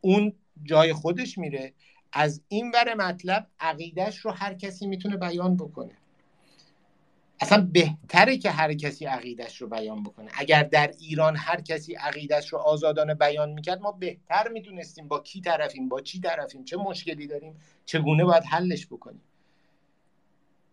[0.00, 0.32] اون
[0.64, 1.72] جای خودش میره.
[2.12, 5.92] از این ور مطلب عقیدهش رو هر کسی می‌تونه بیان بکنه.
[7.40, 10.30] اصلا بهتره که هر کسی عقیدش رو بیان بکنه.
[10.34, 15.40] اگر در ایران هر کسی عقیدش رو آزادانه بیان می‌کرد ما بهتر می‌دونستیم با کی
[15.40, 19.22] طرفیم با چی طرفیم چه مشکلی داریم چگونه باید حلش بکنیم.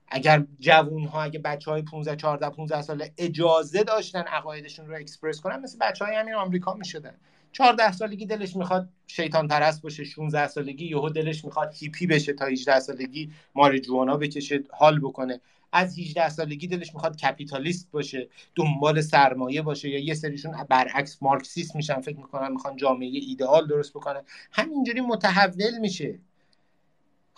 [0.08, 5.42] اگر جوون ها اگه بچه های 15 14 15 ساله اجازه داشتن عقایدشون رو اکسپرس
[5.42, 7.18] کنن مثل بچه های همین آمریکا می‌شدن.
[7.58, 12.46] 14 سالگی دلش می‌خواد شیطان پرست باشه 16 سالگی یهو دلش می‌خواد هیپی بشه تا
[12.46, 15.42] 18 سالگی ماریجوانا بکشه حال بکنه.
[15.72, 21.76] از 18 سالگی دلش می‌خواد capitalist باشه دنبال سرمایه باشه یا یه سریشون برعکس مارکسیست
[21.76, 24.22] میشن فکر می‌کنن می‌خوان جامعه ایدئال درست بکنن.
[24.52, 26.20] همینجوری متحول میشه.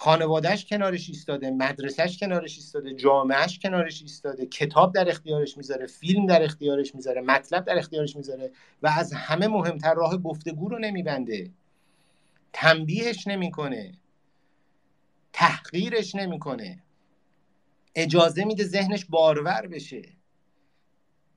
[0.01, 6.43] خانوادهش کنارش ایستاده مدرسهش کنارش ایستاده جامعهش کنارش ایستاده کتاب در اختیارش می‌ذاره فیلم در
[6.43, 8.51] اختیارش می‌ذاره مطلب در اختیارش می‌ذاره
[8.83, 11.51] و از همه مهمتر راه گفتگو رو نمیبنده.
[12.53, 13.93] تنبیهش نمی‌کنه.
[15.33, 16.83] تحقیرش نمی‌کنه.
[17.95, 20.01] اجازه میده ذهنش بارور بشه.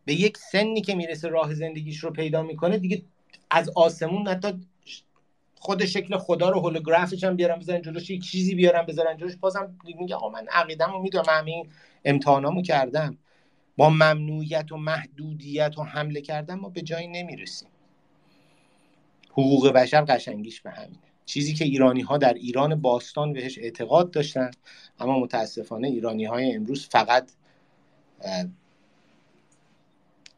[0.05, 3.03] به یک سنی که می‌رسه راه زندگیش رو پیدا می‌کنه دیگه
[3.51, 4.61] از آسمون حتی
[5.63, 9.37] خود شکل خدا رو هولوگرافش هم بیارم بذارن جلوش یک چیزی بیارم بذارن جلوش.
[9.37, 11.69] بازم میگه آقا من عقیدم رو می‌دونم همین
[12.05, 13.19] امتحانامو کردم.
[13.77, 17.69] با ممنوعیت و محدودیت و حمله کردن ما به جایی نمی‌رسیم.
[19.31, 20.99] حقوق بشر قشنگیش به همینه.
[21.27, 24.51] چیزی که ایرانی ها در ایران باستان بهش اعتقاد داشتن
[24.99, 27.31] اما متاسفانه ایرانی های امروز فقط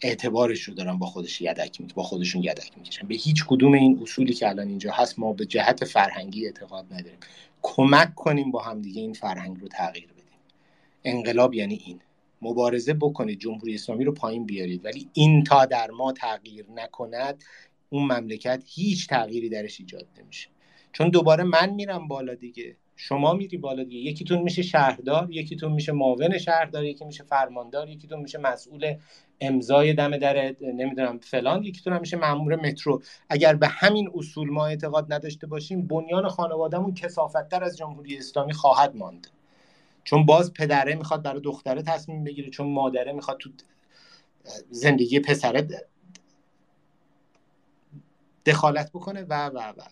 [0.01, 3.07] اعتبارش رو دارن با خودش یدک می با خودشون یدک می‌کشن.
[3.07, 7.19] به هیچ کدوم این اصولی که الان اینجا هست ما به جهت فرهنگی اعتقاد نداریم.
[7.63, 10.25] کمک کنیم با همدیگه این فرهنگ رو تغییر بدیم.
[11.05, 12.01] انقلاب یعنی این.
[12.43, 14.85] مبارزه بکنید جمهوری اسلامی رو پایین بیارید.
[14.85, 17.45] ولی این تا در ما تغییر نکند
[17.91, 20.49] اون مملکت هیچ تغییری درش ایجاد نمیشه.
[20.93, 22.77] چون دوباره من میرم بالا دیگه.
[22.97, 24.11] شما میری بالا دیگه.
[24.11, 28.95] یکیتون میشه شهردار یکیتون میشه معاون شهردار یکی میشه فرماندار یکیتون میشه مسئول
[29.41, 33.03] امضای دم در نمی‌دونم فلان یکیتون هم میشه مامور مترو.
[33.29, 38.97] اگر به همین اصول ما اعتقاد نداشته باشیم بنیان خانوادهمون کسافتتر از جمهوری اسلامی خواهد
[38.97, 39.27] ماند.
[40.05, 43.51] چون باز پدره می‌خواد برای دختره تصمیم بگیره چون مادره می‌خواد تو
[44.71, 45.69] زندگی پسره
[48.47, 49.83] دخالت بکنه و و و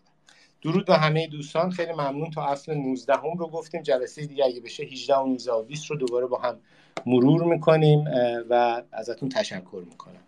[0.63, 1.71] درود به همه دوستان.
[1.71, 3.83] خیلی ممنون تا اصل 19 هم رو گفتیم.
[3.83, 6.61] جلسه دیگه اگه بشه 18 و 19 و 20 رو دوباره با هم
[7.07, 8.05] مرور می‌کنیم
[8.51, 10.21] و ازتون تشکر می‌کنم.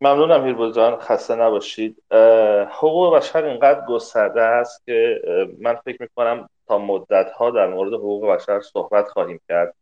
[0.00, 2.02] ممنونم هیربوزان خسته نباشید.
[2.70, 5.20] حقوق بشر اینقدر گسترده است که
[5.58, 9.74] من فکر می‌کنم تا مدت ها در مورد حقوق بشر صحبت خواهیم کرد.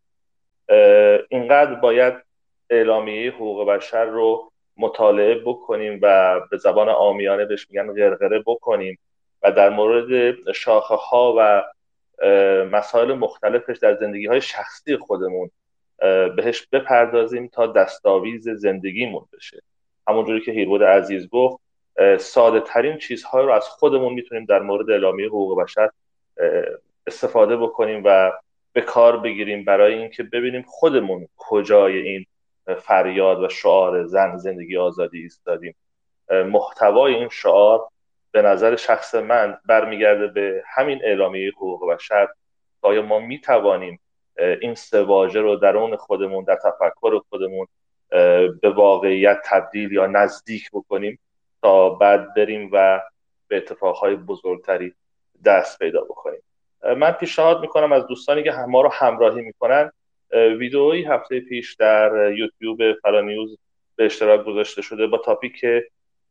[1.29, 2.15] اینقدر باید
[2.71, 8.99] اعلامیه حقوق بشر رو مطالعه بکنیم و به زبان آمیانه بهش میگن غرغره بکنیم
[9.43, 11.65] و در مورد شاخه ها و
[12.65, 15.51] مسائل مختلفش در زندگی های شخصی خودمون
[16.37, 19.63] بهش بپردازیم تا دستاویز زندگیمون بشه.
[20.09, 21.59] همونجوری که هیربود عزیز گفت
[22.19, 25.91] ساده ترین چیزهای رو از خودمون می‌تونیم در مورد اعلامیه حقوق بشر
[27.07, 28.33] استفاده بکنیم و
[28.73, 32.27] به کار بگیریم برای اینکه ببینیم خودمون کجای این
[32.75, 35.75] فریاد و شعار زن زندگی آزادی ایستادیم.
[36.31, 37.89] محتوای این شعار
[38.31, 42.29] به نظر شخص من برمیگرده به همین اعلامیه حقوق بشر
[42.83, 44.01] آیا ما می توانیم
[44.61, 47.67] این سه واژه رو درون خودمون در تفکر خودمون
[48.61, 51.19] به واقعیت تبدیل یا نزدیک بکنیم
[51.63, 53.01] تا بعد بریم و
[53.49, 54.95] به اتفاقهای بزرگتری
[55.45, 56.43] دست پیدا بکنیم؟
[56.97, 59.93] من پیشنهاد می‌کنم از دوستانی که ما رو همراهی می‌کنن
[60.33, 63.59] ویدئویی هفته پیش در یوتیوب فرانیوز
[63.97, 65.61] به اشتراک گذاشته شده با topic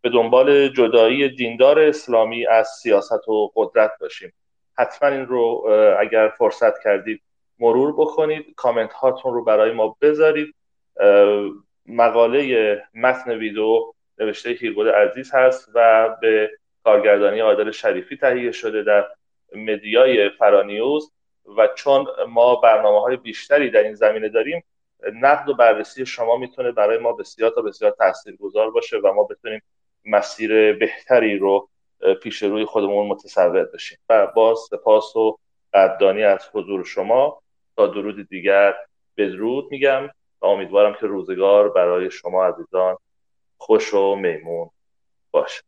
[0.01, 4.33] به دنبال جدایی دیندار اسلامی از سیاست و قدرت باشیم.
[4.77, 5.67] حتما این رو
[5.99, 7.21] اگر فرصت کردید
[7.59, 8.53] مرور بکنید.
[8.55, 10.55] کامنت هاتون رو برای ما بذارید.
[11.85, 16.51] مقاله متن ویدیو نوشته هیرگل عزیز هست و به
[16.83, 19.05] کارگردانی عادل شریفی تهیه شده در
[19.55, 21.11] media ی فرانیوز
[21.57, 24.63] و چون ما برنامه های بیشتری در این زمینه داریم
[25.13, 29.61] نقد و بررسی شما می‌تونه برای ما بسیار تا بسیار تاثیرگذار باشه و ما بتونیم
[30.05, 31.69] مسیر بهتری رو
[32.23, 33.97] پیش روی خودمون متصور بشیم.
[34.09, 35.37] و با سپاس و
[35.73, 37.41] قدردانی از حضور شما
[37.75, 38.75] تا درود دیگر
[39.17, 40.09] بدرود میگم
[40.41, 42.97] و امیدوارم که روزگار برای شما عزیزان
[43.57, 44.69] خوش و میمون
[45.31, 45.61] باشه.